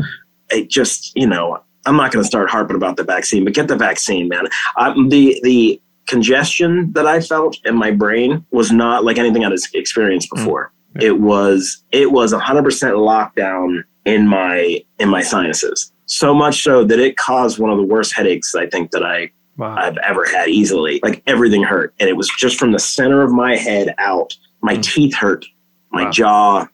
It 0.50 0.70
just 0.70 1.12
you 1.14 1.26
know 1.26 1.62
I'm 1.86 1.96
not 1.96 2.12
going 2.12 2.22
to 2.22 2.26
start 2.26 2.48
harping 2.50 2.76
about 2.76 2.96
the 2.96 3.04
vaccine, 3.04 3.44
but 3.44 3.54
get 3.54 3.68
the 3.68 3.76
vaccine, 3.76 4.28
man. 4.28 4.46
Um, 4.76 5.08
the 5.08 5.40
the 5.42 5.80
congestion 6.06 6.92
that 6.92 7.06
I 7.06 7.20
felt 7.20 7.56
in 7.64 7.74
my 7.76 7.90
brain 7.90 8.44
was 8.50 8.70
not 8.72 9.04
like 9.04 9.18
anything 9.18 9.44
I'd 9.44 9.52
experienced 9.74 10.28
before. 10.30 10.72
Yeah. 10.96 11.08
It 11.08 11.20
was 11.20 11.82
it 11.90 12.12
was 12.12 12.32
100% 12.32 12.40
lockdown 12.96 13.82
in 14.04 14.28
my 14.28 14.82
in 14.98 15.08
my 15.08 15.22
sinuses. 15.22 15.92
So 16.06 16.34
much 16.34 16.62
so 16.62 16.84
that 16.84 16.98
it 16.98 17.16
caused 17.16 17.58
one 17.58 17.70
of 17.70 17.78
the 17.78 17.84
worst 17.84 18.14
headaches 18.14 18.54
I 18.54 18.66
think 18.66 18.90
that 18.90 19.04
I 19.04 19.30
wow. 19.56 19.74
I've 19.76 19.96
ever 19.98 20.24
had 20.26 20.48
easily. 20.48 21.00
Like 21.02 21.22
everything 21.26 21.62
hurt, 21.62 21.94
and 21.98 22.08
it 22.08 22.16
was 22.16 22.28
just 22.38 22.58
from 22.58 22.72
the 22.72 22.78
center 22.78 23.22
of 23.22 23.32
my 23.32 23.56
head 23.56 23.94
out. 23.98 24.34
My 24.60 24.76
Mm. 24.76 24.82
teeth 24.84 25.14
hurt, 25.14 25.44
my 25.90 26.04
Wow. 26.04 26.10
jaw, 26.10 26.66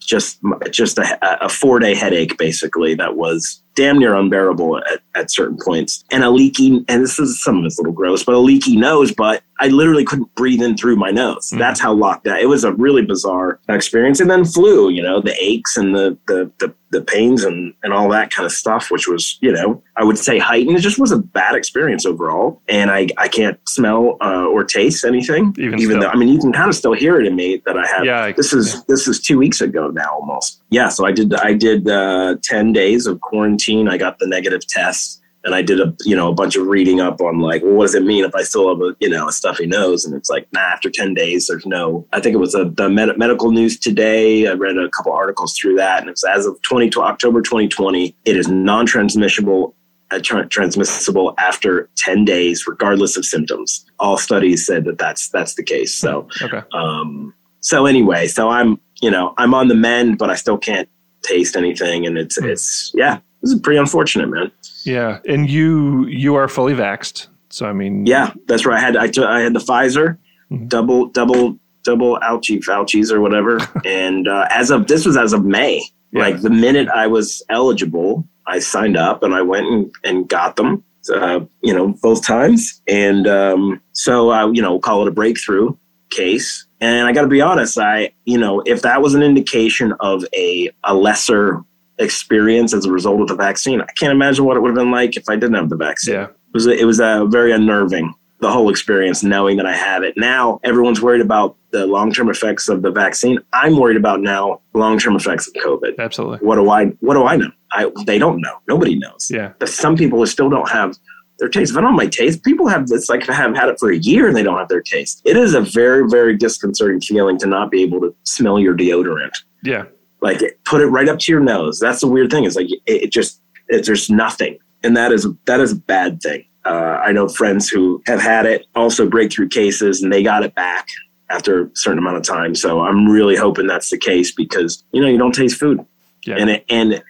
just 0.00 0.38
just 0.70 0.98
a, 0.98 1.44
a 1.44 1.48
four 1.48 1.78
day 1.78 1.94
headache 1.94 2.36
basically 2.36 2.94
that 2.96 3.16
was 3.16 3.62
damn 3.74 3.98
near 3.98 4.14
unbearable 4.14 4.78
at, 4.78 5.00
at 5.14 5.30
certain 5.30 5.56
points. 5.62 6.04
And 6.10 6.24
a 6.24 6.30
leaky, 6.30 6.84
and 6.88 7.02
this 7.02 7.18
is 7.18 7.42
some 7.42 7.58
of 7.58 7.64
it's 7.64 7.78
a 7.78 7.82
little 7.82 7.92
gross, 7.94 8.24
but 8.24 8.34
a 8.34 8.38
leaky 8.38 8.76
nose. 8.76 9.12
But 9.12 9.42
I 9.58 9.68
literally 9.68 10.04
couldn't 10.04 10.34
breathe 10.34 10.60
in 10.62 10.76
through 10.76 10.96
my 10.96 11.10
nose. 11.10 11.50
Mhm. 11.52 11.58
That's 11.58 11.78
how 11.80 11.92
locked 11.92 12.24
down. 12.24 12.38
It 12.38 12.48
was 12.48 12.64
a 12.64 12.72
really 12.72 13.02
bizarre 13.02 13.60
experience. 13.68 14.18
And 14.20 14.28
then 14.30 14.44
flu, 14.44 14.90
you 14.90 15.02
know, 15.02 15.20
the 15.20 15.34
aches 15.42 15.76
and 15.76 15.94
the 15.94 16.16
the 16.26 16.50
the, 16.58 16.74
the 16.90 17.00
pains 17.02 17.44
and 17.44 17.72
and 17.82 17.92
all 17.92 18.08
that 18.10 18.30
kind 18.30 18.44
of 18.44 18.52
stuff, 18.52 18.90
which 18.90 19.06
was 19.08 19.38
you 19.40 19.52
know 19.52 19.82
I 19.96 20.04
would 20.04 20.18
say 20.18 20.38
heightened. 20.38 20.76
It 20.76 20.80
just 20.80 20.98
was 20.98 21.12
a 21.12 21.18
bad 21.18 21.54
experience 21.54 22.04
overall. 22.06 22.60
And 22.68 22.90
I 22.90 23.08
I 23.18 23.28
can't 23.28 23.58
smell 23.68 24.16
uh, 24.20 24.46
or 24.46 24.64
taste 24.64 25.04
anything. 25.04 25.54
Even 25.58 25.78
even 25.78 26.00
though 26.00 26.08
I 26.08 26.16
mean 26.16 26.28
you 26.28 26.40
can 26.40 26.52
kind 26.52 26.68
of 26.68 26.74
still 26.74 26.92
hear 26.94 27.20
it 27.20 27.26
in 27.26 27.36
me 27.36 27.62
that 27.66 27.78
I 27.78 27.86
have 27.86 28.04
yeah, 28.04 28.24
I- 28.24 28.32
this 28.32 28.52
is 28.52 28.82
this 28.84 29.06
is 29.06 29.20
two 29.20 29.38
weeks 29.38 29.60
ago 29.60 29.88
now 29.88 30.10
almost 30.20 30.60
yeah 30.70 30.88
so 30.88 31.04
i 31.06 31.12
did 31.12 31.34
i 31.34 31.52
did 31.52 31.88
uh 31.88 32.36
10 32.42 32.72
days 32.72 33.06
of 33.06 33.20
quarantine 33.20 33.61
i 33.88 33.96
got 33.96 34.18
the 34.18 34.26
negative 34.26 34.66
test 34.66 35.20
and 35.44 35.54
i 35.54 35.62
did 35.62 35.80
a 35.80 35.94
you 36.04 36.14
know 36.16 36.28
a 36.28 36.34
bunch 36.34 36.56
of 36.56 36.66
reading 36.66 37.00
up 37.00 37.20
on 37.20 37.40
like 37.40 37.62
well 37.62 37.74
what 37.74 37.84
does 37.84 37.94
it 37.94 38.02
mean 38.04 38.24
if 38.24 38.34
i 38.34 38.42
still 38.42 38.68
have 38.68 38.80
a 38.80 38.94
you 39.00 39.08
know 39.08 39.28
a 39.28 39.32
stuffy 39.32 39.66
nose 39.66 40.04
and 40.04 40.14
it's 40.14 40.30
like 40.30 40.46
nah 40.52 40.60
after 40.60 40.90
10 40.90 41.14
days 41.14 41.46
there's 41.46 41.66
no 41.66 42.06
i 42.12 42.20
think 42.20 42.34
it 42.34 42.38
was 42.38 42.54
a, 42.54 42.64
the 42.64 42.88
med- 42.88 43.16
medical 43.18 43.50
news 43.50 43.78
today 43.78 44.46
i 44.48 44.52
read 44.52 44.76
a 44.76 44.88
couple 44.90 45.12
articles 45.12 45.56
through 45.56 45.76
that 45.76 46.00
and 46.00 46.10
it's 46.10 46.24
as 46.24 46.46
of 46.46 46.60
20 46.62 46.90
october 46.96 47.40
2020 47.42 48.14
it 48.24 48.36
is 48.36 48.48
non-transmissible 48.48 49.74
uh, 50.10 50.18
tra- 50.22 50.46
transmissible 50.46 51.34
after 51.38 51.88
10 51.96 52.24
days 52.24 52.66
regardless 52.66 53.16
of 53.16 53.24
symptoms 53.24 53.84
all 53.98 54.16
studies 54.18 54.66
said 54.66 54.84
that 54.84 54.98
that's 54.98 55.28
that's 55.30 55.54
the 55.54 55.62
case 55.62 55.94
so 55.94 56.28
okay. 56.42 56.62
um, 56.72 57.32
so 57.64 57.86
anyway, 57.86 58.26
so 58.26 58.48
I'm, 58.50 58.80
you 59.00 59.08
know, 59.10 59.34
I'm 59.38 59.54
on 59.54 59.68
the 59.68 59.74
mend, 59.76 60.18
but 60.18 60.30
I 60.30 60.34
still 60.34 60.58
can't 60.58 60.88
taste 61.22 61.54
anything. 61.54 62.06
And 62.06 62.18
it's, 62.18 62.36
Hmm. 62.36 62.48
it's, 62.48 62.90
yeah, 62.92 63.20
this 63.42 63.52
is 63.52 63.60
pretty 63.60 63.78
unfortunate, 63.78 64.28
man. 64.28 64.50
Yeah, 64.84 65.18
and 65.28 65.48
you 65.50 66.06
you 66.06 66.34
are 66.36 66.48
fully 66.48 66.74
vaxxed, 66.74 67.26
so 67.50 67.66
I 67.66 67.72
mean, 67.72 68.06
Yeah, 68.06 68.32
that's 68.46 68.64
right. 68.66 68.78
I 68.78 68.80
had, 68.80 68.96
I 68.96 69.40
had 69.40 69.54
the 69.54 69.60
Pfizer 69.60 70.16
Mhm. 70.50 70.68
double, 70.68 71.06
double, 71.08 71.58
double 71.82 72.18
ouchie 72.20 72.62
Fauci's 72.62 73.10
or 73.10 73.20
whatever. 73.20 73.58
and, 73.86 74.28
uh, 74.28 74.46
as 74.50 74.70
of, 74.70 74.86
this 74.86 75.06
was 75.06 75.16
as 75.16 75.32
of 75.32 75.44
May, 75.44 75.82
Yeah. 76.12 76.20
like 76.22 76.42
the 76.42 76.50
minute 76.50 76.88
I 76.88 77.06
was 77.06 77.42
eligible, 77.48 78.26
I 78.46 78.58
signed 78.58 78.96
up 78.96 79.22
and 79.22 79.34
I 79.34 79.40
went 79.42 79.66
and, 79.66 79.90
and 80.04 80.28
got 80.28 80.56
them, 80.56 80.82
uh, 81.14 81.40
you 81.62 81.72
know, 81.72 81.94
both 82.02 82.24
times. 82.26 82.80
And, 82.86 83.26
um, 83.26 83.80
so, 83.92 84.30
uh, 84.30 84.50
you 84.52 84.60
know, 84.60 84.78
call 84.78 85.02
it 85.02 85.08
a 85.08 85.12
breakthrough 85.12 85.74
case. 86.10 86.66
And 86.82 87.06
I 87.06 87.12
got 87.12 87.22
to 87.22 87.28
be 87.28 87.40
honest, 87.40 87.78
I, 87.78 88.12
you 88.26 88.36
know, 88.36 88.60
if 88.66 88.82
that 88.82 89.00
was 89.00 89.14
an 89.14 89.22
indication 89.22 89.94
of 90.00 90.24
a, 90.34 90.70
a 90.84 90.94
lesser 90.94 91.62
experience 91.98 92.74
as 92.74 92.84
a 92.86 92.92
result 92.92 93.20
of 93.20 93.28
the 93.28 93.36
vaccine, 93.36 93.80
I 93.80 93.86
can't 93.96 94.12
imagine 94.12 94.44
what 94.44 94.56
it 94.56 94.60
would 94.60 94.68
have 94.68 94.76
been 94.76 94.90
like 94.90 95.16
if 95.16 95.28
I 95.28 95.36
didn't 95.36 95.54
have 95.54 95.68
the 95.68 95.76
vaccine. 95.76 96.14
yeah, 96.14 96.24
It 96.24 96.54
was, 96.54 96.66
it 96.66 96.86
was 96.86 97.00
uh, 97.00 97.26
very 97.26 97.52
unnerving, 97.52 98.12
the 98.40 98.50
whole 98.50 98.70
experience, 98.70 99.22
knowing 99.22 99.56
that 99.58 99.66
I 99.66 99.74
have 99.74 100.02
it. 100.02 100.14
Now 100.16 100.58
everyone's 100.64 101.00
worried 101.00 101.20
about 101.20 101.56
the 101.70 101.86
long-term 101.86 102.28
effects 102.28 102.68
of 102.68 102.82
the 102.82 102.90
vaccine. 102.90 103.38
I'm 103.52 103.76
worried 103.78 103.96
about 103.96 104.20
now 104.20 104.60
long-term 104.74 105.16
effects 105.16 105.46
of 105.48 105.54
COVID. 105.54 105.98
absolutely. 105.98 106.38
What 106.46 106.56
do 106.56 106.68
I, 106.70 106.86
what 107.00 107.14
do 107.14 107.24
I 107.24 107.36
know? 107.36 107.50
I, 107.72 107.90
they 108.04 108.18
don't 108.18 108.40
know. 108.40 108.58
Nobody 108.68 108.98
knows. 108.98 109.30
Yeah, 109.30 109.52
But 109.58 109.68
some 109.68 109.96
people 109.96 110.24
still 110.26 110.50
don't 110.50 110.68
have 110.68 110.96
their 111.38 111.48
taste. 111.48 111.70
If 111.72 111.78
I 111.78 111.80
don't 111.80 111.90
have 111.90 111.96
my 111.96 112.06
taste, 112.06 112.44
people 112.44 112.68
have 112.68 112.88
this 112.88 113.08
like 113.08 113.28
I 113.28 113.32
have 113.32 113.56
had 113.56 113.68
it 113.70 113.78
for 113.80 113.90
a 113.90 113.96
year 113.96 114.28
and 114.28 114.36
they 114.36 114.42
don't 114.42 114.58
have 114.58 114.68
their 114.68 114.82
taste. 114.82 115.22
It 115.24 115.36
is 115.36 115.54
a 115.54 115.62
very, 115.62 116.06
very 116.08 116.36
disconcerting 116.36 117.00
feeling 117.00 117.38
to 117.38 117.46
not 117.46 117.70
be 117.70 117.82
able 117.82 118.00
to 118.02 118.14
smell 118.24 118.58
your 118.60 118.76
deodorant. 118.76 119.32
yeah, 119.62 119.84
Like 120.22 120.40
put 120.64 120.80
it 120.80 120.86
right 120.86 121.08
up 121.08 121.18
to 121.18 121.32
your 121.32 121.40
nose. 121.40 121.80
That's 121.80 122.00
the 122.00 122.06
weird 122.06 122.30
thing. 122.30 122.44
Is 122.44 122.56
like 122.56 122.70
it, 122.70 122.80
it 122.86 123.12
just 123.12 123.40
it, 123.68 123.84
there's 123.84 124.08
nothing, 124.08 124.58
and 124.84 124.96
that 124.96 125.12
is 125.12 125.26
that 125.46 125.60
is 125.60 125.72
a 125.72 125.76
bad 125.76 126.22
thing. 126.22 126.44
Uh, 126.64 127.00
I 127.04 127.10
know 127.10 127.28
friends 127.28 127.68
who 127.68 128.00
have 128.06 128.20
had 128.20 128.46
it, 128.46 128.66
also 128.76 129.08
breakthrough 129.08 129.48
cases, 129.48 130.00
and 130.00 130.12
they 130.12 130.22
got 130.22 130.44
it 130.44 130.54
back 130.54 130.86
after 131.28 131.64
a 131.64 131.70
certain 131.74 131.98
amount 131.98 132.18
of 132.18 132.22
time. 132.22 132.54
So 132.54 132.80
I'm 132.80 133.08
really 133.08 133.34
hoping 133.34 133.66
that's 133.66 133.90
the 133.90 133.98
case 133.98 134.32
because 134.32 134.84
you 134.92 135.02
know 135.02 135.08
you 135.08 135.18
don't 135.18 135.34
taste 135.34 135.58
food, 135.58 135.84
yeah. 136.24 136.36
and 136.38 136.50
it, 136.50 136.64
and 136.68 137.02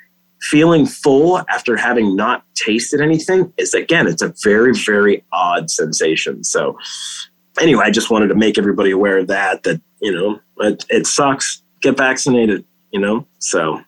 feeling 0.42 0.86
full 0.86 1.38
after 1.50 1.76
having 1.76 2.16
not 2.16 2.44
tasted 2.54 3.00
anything 3.00 3.52
is 3.58 3.74
again 3.74 4.08
it's 4.08 4.22
a 4.22 4.34
very 4.42 4.72
very 4.74 5.22
odd 5.32 5.70
sensation 5.70 6.42
so 6.42 6.76
anyway 7.60 7.84
i 7.84 7.90
just 7.92 8.10
wanted 8.10 8.26
to 8.26 8.34
make 8.34 8.58
everybody 8.58 8.90
aware 8.90 9.18
of 9.18 9.28
that 9.28 9.62
that 9.62 9.80
you 10.00 10.12
know 10.12 10.40
it, 10.66 10.84
it 10.90 11.06
sucks 11.06 11.62
get 11.80 11.96
vaccinated 11.96 12.64
you 12.92 13.00
know 13.00 13.26
so 13.38 13.80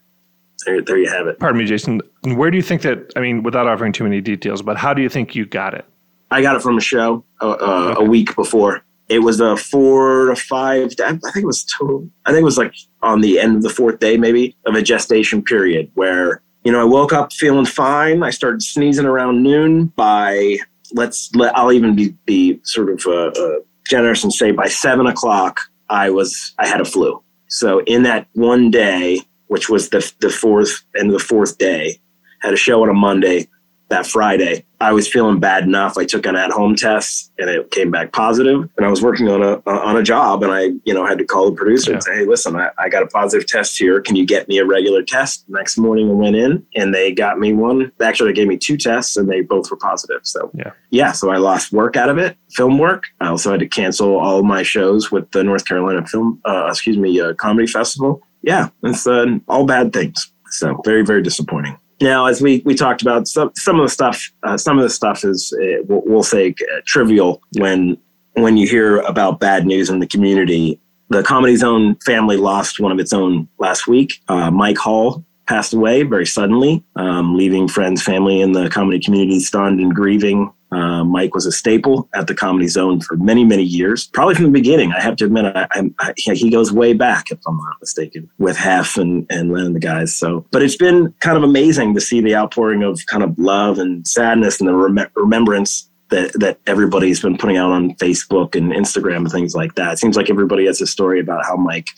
there, 0.66 0.80
there 0.82 0.98
you 0.98 1.08
have 1.08 1.26
it 1.26 1.38
Pardon 1.38 1.58
me, 1.58 1.66
Jason. 1.66 2.00
Where 2.22 2.50
do 2.50 2.56
you 2.56 2.62
think 2.62 2.82
that? 2.82 3.12
I 3.16 3.20
mean, 3.20 3.42
without 3.42 3.66
offering 3.66 3.92
too 3.92 4.04
many 4.04 4.22
details, 4.22 4.62
but 4.62 4.78
how 4.78 4.94
do 4.94 5.02
you 5.02 5.10
think 5.10 5.34
you 5.34 5.44
got 5.44 5.74
it? 5.74 5.84
i 6.30 6.42
got 6.42 6.56
it 6.56 6.62
from 6.62 6.76
a 6.76 6.80
show 6.80 7.24
uh, 7.40 7.50
uh, 7.50 7.94
a 7.98 8.04
week 8.04 8.34
before 8.34 8.82
it 9.08 9.20
was 9.20 9.40
a 9.40 9.56
four 9.56 10.26
to 10.26 10.36
five 10.36 10.92
i 11.02 11.10
think 11.10 11.36
it 11.36 11.46
was 11.46 11.64
total 11.64 12.08
i 12.26 12.30
think 12.30 12.42
it 12.42 12.44
was 12.44 12.58
like 12.58 12.74
on 13.02 13.20
the 13.20 13.38
end 13.38 13.56
of 13.56 13.62
the 13.62 13.70
fourth 13.70 13.98
day 14.00 14.16
maybe 14.16 14.56
of 14.66 14.74
a 14.74 14.82
gestation 14.82 15.42
period 15.42 15.90
where 15.94 16.42
you 16.64 16.72
know 16.72 16.80
i 16.80 16.84
woke 16.84 17.12
up 17.12 17.32
feeling 17.32 17.66
fine 17.66 18.22
i 18.22 18.30
started 18.30 18.62
sneezing 18.62 19.06
around 19.06 19.42
noon 19.42 19.86
by 19.96 20.56
let's 20.92 21.30
let 21.34 21.56
i'll 21.56 21.72
even 21.72 21.94
be, 21.94 22.14
be 22.26 22.58
sort 22.64 22.90
of 22.90 23.06
uh, 23.06 23.28
uh, 23.28 23.58
generous 23.86 24.24
and 24.24 24.32
say 24.32 24.50
by 24.50 24.66
seven 24.66 25.06
o'clock 25.06 25.60
i 25.88 26.10
was 26.10 26.54
i 26.58 26.66
had 26.66 26.80
a 26.80 26.84
flu 26.84 27.22
so 27.48 27.82
in 27.86 28.02
that 28.02 28.26
one 28.32 28.70
day 28.70 29.20
which 29.48 29.68
was 29.68 29.90
the, 29.90 30.12
the 30.20 30.30
fourth 30.30 30.82
and 30.94 31.12
the 31.12 31.18
fourth 31.18 31.58
day 31.58 31.98
had 32.40 32.54
a 32.54 32.56
show 32.56 32.82
on 32.82 32.88
a 32.88 32.94
monday 32.94 33.46
that 33.88 34.06
Friday. 34.06 34.64
I 34.80 34.92
was 34.92 35.08
feeling 35.08 35.40
bad 35.40 35.64
enough. 35.64 35.96
I 35.96 36.04
took 36.04 36.26
an 36.26 36.36
at-home 36.36 36.74
test 36.76 37.32
and 37.38 37.48
it 37.48 37.70
came 37.70 37.90
back 37.90 38.12
positive. 38.12 38.68
And 38.76 38.84
I 38.84 38.90
was 38.90 39.02
working 39.02 39.28
on 39.28 39.42
a 39.42 39.62
on 39.70 39.96
a 39.96 40.02
job, 40.02 40.42
and 40.42 40.52
I 40.52 40.70
you 40.84 40.92
know 40.92 41.06
had 41.06 41.18
to 41.18 41.24
call 41.24 41.50
the 41.50 41.56
producer 41.56 41.90
yeah. 41.90 41.94
and 41.94 42.02
say, 42.02 42.14
"Hey, 42.16 42.26
listen, 42.26 42.56
I, 42.56 42.70
I, 42.78 42.88
got 42.88 43.02
a 43.02 43.06
positive 43.06 43.46
test 43.46 43.78
here. 43.78 44.00
Can 44.00 44.16
you 44.16 44.26
get 44.26 44.48
me 44.48 44.58
a 44.58 44.64
regular 44.64 45.02
test?" 45.02 45.44
Next 45.48 45.78
morning, 45.78 46.10
I 46.10 46.12
went 46.12 46.36
in 46.36 46.66
and 46.74 46.92
they 46.92 47.12
got 47.12 47.38
me 47.38 47.52
one. 47.52 47.92
They 47.98 48.04
actually, 48.04 48.30
they 48.30 48.34
gave 48.34 48.48
me 48.48 48.58
two 48.58 48.76
tests, 48.76 49.16
and 49.16 49.28
they 49.28 49.40
both 49.40 49.70
were 49.70 49.76
positive. 49.76 50.20
So 50.24 50.50
yeah, 50.54 50.72
yeah. 50.90 51.12
So 51.12 51.30
I 51.30 51.38
lost 51.38 51.72
work 51.72 51.96
out 51.96 52.08
of 52.08 52.18
it, 52.18 52.36
film 52.50 52.78
work. 52.78 53.04
I 53.20 53.28
also 53.28 53.52
had 53.52 53.60
to 53.60 53.68
cancel 53.68 54.18
all 54.18 54.42
my 54.42 54.62
shows 54.62 55.10
with 55.10 55.30
the 55.30 55.44
North 55.44 55.66
Carolina 55.66 56.06
Film, 56.06 56.40
uh, 56.44 56.66
excuse 56.68 56.98
me, 56.98 57.18
uh, 57.20 57.34
Comedy 57.34 57.66
Festival. 57.66 58.22
Yeah, 58.42 58.68
it's 58.82 59.06
uh, 59.06 59.38
all 59.48 59.64
bad 59.64 59.92
things. 59.92 60.30
So 60.50 60.80
very 60.84 61.04
very 61.04 61.22
disappointing. 61.22 61.78
Now, 62.00 62.26
as 62.26 62.40
we, 62.40 62.62
we 62.64 62.74
talked 62.74 63.02
about, 63.02 63.28
some, 63.28 63.52
some 63.54 63.78
of 63.78 63.86
the 63.86 63.90
stuff, 63.90 64.30
uh, 64.42 64.56
some 64.56 64.78
of 64.78 64.82
the 64.82 64.90
stuff 64.90 65.24
is, 65.24 65.52
uh, 65.60 65.82
we'll, 65.86 66.02
we'll, 66.04 66.22
say, 66.22 66.50
uh, 66.50 66.80
trivial 66.84 67.40
when 67.56 67.96
when 68.34 68.56
you 68.56 68.66
hear 68.68 68.98
about 68.98 69.40
bad 69.40 69.66
news 69.66 69.88
in 69.88 70.00
the 70.00 70.06
community. 70.06 70.80
The 71.10 71.22
Comedy 71.22 71.56
Zone 71.56 71.96
family 72.04 72.36
lost 72.36 72.80
one 72.80 72.90
of 72.90 72.98
its 72.98 73.12
own 73.12 73.48
last 73.58 73.86
week. 73.86 74.20
Uh, 74.28 74.50
Mike 74.50 74.78
Hall 74.78 75.24
passed 75.46 75.74
away 75.74 76.02
very 76.02 76.26
suddenly, 76.26 76.82
um, 76.96 77.36
leaving 77.36 77.68
friends, 77.68 78.02
family, 78.02 78.40
and 78.40 78.54
the 78.54 78.68
comedy 78.70 78.98
community 78.98 79.38
stunned 79.40 79.80
and 79.80 79.94
grieving. 79.94 80.52
Uh, 80.74 81.04
Mike 81.04 81.34
was 81.34 81.46
a 81.46 81.52
staple 81.52 82.08
at 82.14 82.26
the 82.26 82.34
Comedy 82.34 82.66
Zone 82.66 83.00
for 83.00 83.16
many, 83.16 83.44
many 83.44 83.62
years. 83.62 84.08
Probably 84.08 84.34
from 84.34 84.46
the 84.46 84.50
beginning. 84.50 84.92
I 84.92 85.00
have 85.00 85.16
to 85.16 85.26
admit, 85.26 85.44
I, 85.44 85.66
I, 85.70 85.90
I, 86.00 86.12
he 86.16 86.50
goes 86.50 86.72
way 86.72 86.92
back, 86.92 87.30
if 87.30 87.38
I'm 87.46 87.56
not 87.56 87.76
mistaken, 87.80 88.28
with 88.38 88.56
Hef 88.56 88.96
and 88.96 89.26
and 89.30 89.52
Len 89.52 89.66
and 89.66 89.76
the 89.76 89.80
guys. 89.80 90.14
So, 90.14 90.44
but 90.50 90.62
it's 90.62 90.76
been 90.76 91.14
kind 91.20 91.36
of 91.36 91.42
amazing 91.42 91.94
to 91.94 92.00
see 92.00 92.20
the 92.20 92.34
outpouring 92.34 92.82
of 92.82 93.00
kind 93.06 93.22
of 93.22 93.38
love 93.38 93.78
and 93.78 94.06
sadness 94.06 94.60
and 94.60 94.68
the 94.68 94.74
rem- 94.74 95.10
remembrance 95.14 95.88
that 96.10 96.32
that 96.40 96.58
everybody's 96.66 97.20
been 97.20 97.38
putting 97.38 97.56
out 97.56 97.70
on 97.70 97.94
Facebook 97.94 98.54
and 98.54 98.72
Instagram 98.72 99.18
and 99.18 99.30
things 99.30 99.54
like 99.54 99.74
that. 99.76 99.94
It 99.94 99.98
seems 99.98 100.16
like 100.16 100.30
everybody 100.30 100.66
has 100.66 100.80
a 100.80 100.86
story 100.86 101.20
about 101.20 101.44
how 101.44 101.56
Mike 101.56 101.88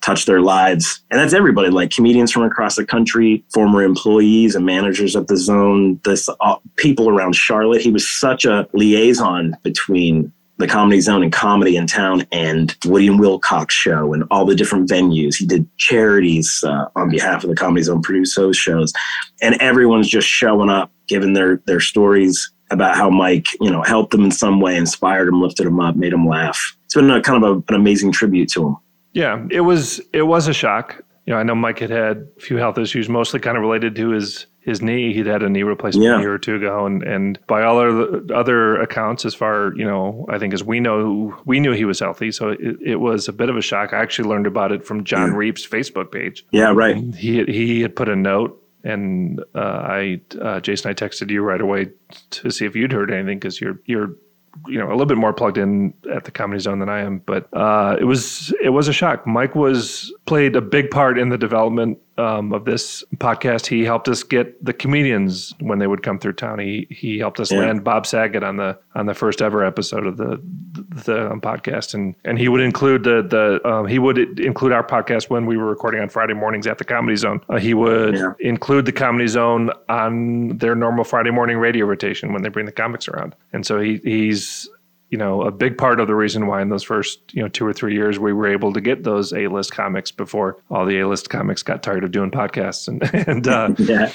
touch 0.00 0.26
their 0.26 0.40
lives. 0.40 1.00
And 1.10 1.20
that's 1.20 1.34
everybody, 1.34 1.70
like 1.70 1.90
comedians 1.90 2.32
from 2.32 2.44
across 2.44 2.76
the 2.76 2.86
country, 2.86 3.44
former 3.52 3.82
employees 3.82 4.54
and 4.54 4.64
managers 4.64 5.16
of 5.16 5.26
the 5.26 5.36
zone, 5.36 6.00
this 6.04 6.28
uh, 6.40 6.56
people 6.76 7.08
around 7.08 7.34
Charlotte. 7.34 7.82
He 7.82 7.90
was 7.90 8.08
such 8.08 8.44
a 8.44 8.68
liaison 8.72 9.56
between 9.62 10.32
the 10.58 10.66
comedy 10.66 11.00
zone 11.00 11.22
and 11.22 11.32
comedy 11.32 11.76
in 11.76 11.86
town 11.86 12.26
and 12.32 12.76
Woody 12.84 13.06
and 13.06 13.20
Wilcox 13.20 13.74
show 13.74 14.12
and 14.12 14.24
all 14.30 14.44
the 14.44 14.56
different 14.56 14.88
venues. 14.88 15.36
He 15.36 15.46
did 15.46 15.68
charities 15.78 16.64
uh, 16.66 16.86
on 16.96 17.10
behalf 17.10 17.44
of 17.44 17.50
the 17.50 17.56
comedy 17.56 17.82
zone, 17.82 18.02
produced 18.02 18.36
those 18.36 18.56
shows. 18.56 18.92
And 19.40 19.54
everyone's 19.60 20.08
just 20.08 20.26
showing 20.26 20.68
up, 20.68 20.90
giving 21.06 21.32
their, 21.32 21.58
their 21.66 21.80
stories 21.80 22.50
about 22.70 22.96
how 22.96 23.08
Mike, 23.08 23.46
you 23.60 23.70
know, 23.70 23.82
helped 23.82 24.10
them 24.10 24.24
in 24.24 24.32
some 24.32 24.60
way, 24.60 24.76
inspired 24.76 25.28
them, 25.28 25.40
lifted 25.40 25.66
them 25.66 25.80
up, 25.80 25.96
made 25.96 26.12
them 26.12 26.26
laugh. 26.26 26.76
It's 26.84 26.94
been 26.94 27.10
a 27.10 27.22
kind 27.22 27.42
of 27.42 27.50
a, 27.50 27.72
an 27.72 27.74
amazing 27.80 28.12
tribute 28.12 28.48
to 28.50 28.66
him. 28.66 28.76
Yeah, 29.12 29.46
it 29.50 29.60
was 29.60 30.00
it 30.12 30.22
was 30.22 30.48
a 30.48 30.54
shock. 30.54 31.02
You 31.26 31.34
know, 31.34 31.40
I 31.40 31.42
know 31.42 31.54
Mike 31.54 31.80
had 31.80 31.90
had 31.90 32.28
a 32.36 32.40
few 32.40 32.56
health 32.56 32.78
issues, 32.78 33.08
mostly 33.08 33.40
kind 33.40 33.56
of 33.56 33.62
related 33.62 33.94
to 33.96 34.10
his 34.10 34.46
his 34.60 34.82
knee. 34.82 35.14
He'd 35.14 35.26
had 35.26 35.42
a 35.42 35.48
knee 35.48 35.62
replacement 35.62 36.04
yeah. 36.04 36.18
a 36.18 36.20
year 36.20 36.32
or 36.32 36.38
two 36.38 36.56
ago, 36.56 36.86
and 36.86 37.02
and 37.02 37.38
by 37.46 37.62
all 37.62 37.78
other 37.78 38.34
other 38.34 38.80
accounts, 38.80 39.24
as 39.24 39.34
far 39.34 39.72
you 39.74 39.84
know, 39.84 40.26
I 40.28 40.38
think 40.38 40.54
as 40.54 40.62
we 40.62 40.78
know, 40.78 41.34
we 41.44 41.58
knew 41.58 41.72
he 41.72 41.84
was 41.84 42.00
healthy. 42.00 42.32
So 42.32 42.50
it, 42.50 42.76
it 42.84 42.96
was 42.96 43.28
a 43.28 43.32
bit 43.32 43.48
of 43.48 43.56
a 43.56 43.62
shock. 43.62 43.92
I 43.92 43.98
actually 43.98 44.28
learned 44.28 44.46
about 44.46 44.72
it 44.72 44.86
from 44.86 45.04
John 45.04 45.30
yeah. 45.30 45.36
Reep's 45.36 45.66
Facebook 45.66 46.12
page. 46.12 46.44
Yeah, 46.50 46.72
right. 46.74 46.96
He 47.14 47.44
he 47.44 47.80
had 47.80 47.96
put 47.96 48.08
a 48.08 48.16
note, 48.16 48.62
and 48.84 49.40
uh, 49.54 49.58
I 49.58 50.20
uh, 50.40 50.60
Jason, 50.60 50.90
I 50.90 50.94
texted 50.94 51.30
you 51.30 51.42
right 51.42 51.60
away 51.60 51.90
to 52.30 52.50
see 52.50 52.66
if 52.66 52.76
you'd 52.76 52.92
heard 52.92 53.10
anything 53.10 53.38
because 53.38 53.60
you're 53.60 53.80
you're 53.86 54.16
you 54.66 54.78
know 54.78 54.88
a 54.88 54.92
little 54.92 55.06
bit 55.06 55.18
more 55.18 55.32
plugged 55.32 55.58
in 55.58 55.94
at 56.12 56.24
the 56.24 56.30
comedy 56.30 56.60
zone 56.60 56.78
than 56.78 56.88
I 56.88 57.00
am, 57.00 57.18
but 57.20 57.48
uh, 57.52 57.96
it 58.00 58.04
was 58.04 58.52
it 58.62 58.70
was 58.70 58.88
a 58.88 58.92
shock. 58.92 59.26
Mike 59.26 59.54
was 59.54 60.12
played 60.26 60.56
a 60.56 60.60
big 60.60 60.90
part 60.90 61.18
in 61.18 61.28
the 61.28 61.38
development 61.38 61.98
um, 62.18 62.52
of 62.52 62.64
this 62.64 63.04
podcast. 63.16 63.66
He 63.66 63.84
helped 63.84 64.08
us 64.08 64.22
get 64.22 64.62
the 64.64 64.72
comedians 64.72 65.54
when 65.60 65.78
they 65.78 65.86
would 65.86 66.02
come 66.02 66.18
through 66.18 66.34
town. 66.34 66.58
He 66.58 66.86
he 66.90 67.18
helped 67.18 67.40
us 67.40 67.50
yeah. 67.50 67.60
land 67.60 67.84
Bob 67.84 68.06
Saget 68.06 68.42
on 68.42 68.56
the 68.56 68.78
on 68.94 69.06
the 69.06 69.14
first 69.14 69.40
ever 69.40 69.64
episode 69.64 70.06
of 70.06 70.16
the 70.16 70.40
the 71.04 71.30
um, 71.30 71.40
podcast, 71.40 71.94
and 71.94 72.14
and 72.24 72.38
he 72.38 72.48
would 72.48 72.60
include 72.60 73.04
the 73.04 73.22
the 73.22 73.66
um, 73.68 73.86
he 73.86 73.98
would 73.98 74.18
include 74.40 74.72
our 74.72 74.84
podcast 74.84 75.30
when 75.30 75.46
we 75.46 75.56
were 75.56 75.66
recording 75.66 76.00
on 76.00 76.08
Friday 76.08 76.34
mornings 76.34 76.66
at 76.66 76.78
the 76.78 76.84
Comedy 76.84 77.16
Zone. 77.16 77.40
Uh, 77.48 77.58
he 77.58 77.74
would 77.74 78.14
yeah. 78.14 78.32
include 78.40 78.84
the 78.84 78.92
Comedy 78.92 79.26
Zone 79.26 79.70
on 79.88 80.58
their 80.58 80.74
normal 80.74 81.04
Friday 81.04 81.30
morning 81.30 81.58
radio 81.58 81.86
rotation 81.86 82.32
when 82.32 82.42
they 82.42 82.48
bring 82.48 82.66
the 82.66 82.72
comics 82.72 83.08
around, 83.08 83.34
and 83.52 83.64
so 83.64 83.80
he 83.80 84.00
he's 84.02 84.68
you 85.10 85.16
know, 85.16 85.42
a 85.42 85.50
big 85.50 85.78
part 85.78 86.00
of 86.00 86.06
the 86.06 86.14
reason 86.14 86.46
why 86.46 86.60
in 86.60 86.68
those 86.68 86.82
first, 86.82 87.20
you 87.32 87.42
know, 87.42 87.48
two 87.48 87.66
or 87.66 87.72
three 87.72 87.94
years 87.94 88.18
we 88.18 88.32
were 88.32 88.46
able 88.46 88.72
to 88.72 88.80
get 88.80 89.04
those 89.04 89.32
A-list 89.32 89.72
comics 89.72 90.10
before 90.10 90.58
all 90.70 90.84
the 90.84 90.98
A-list 91.00 91.30
comics 91.30 91.62
got 91.62 91.82
tired 91.82 92.04
of 92.04 92.10
doing 92.10 92.30
podcasts 92.30 92.88
and 92.88 93.02
and 93.28 93.48
uh, 93.48 93.70
yeah, 93.78 94.12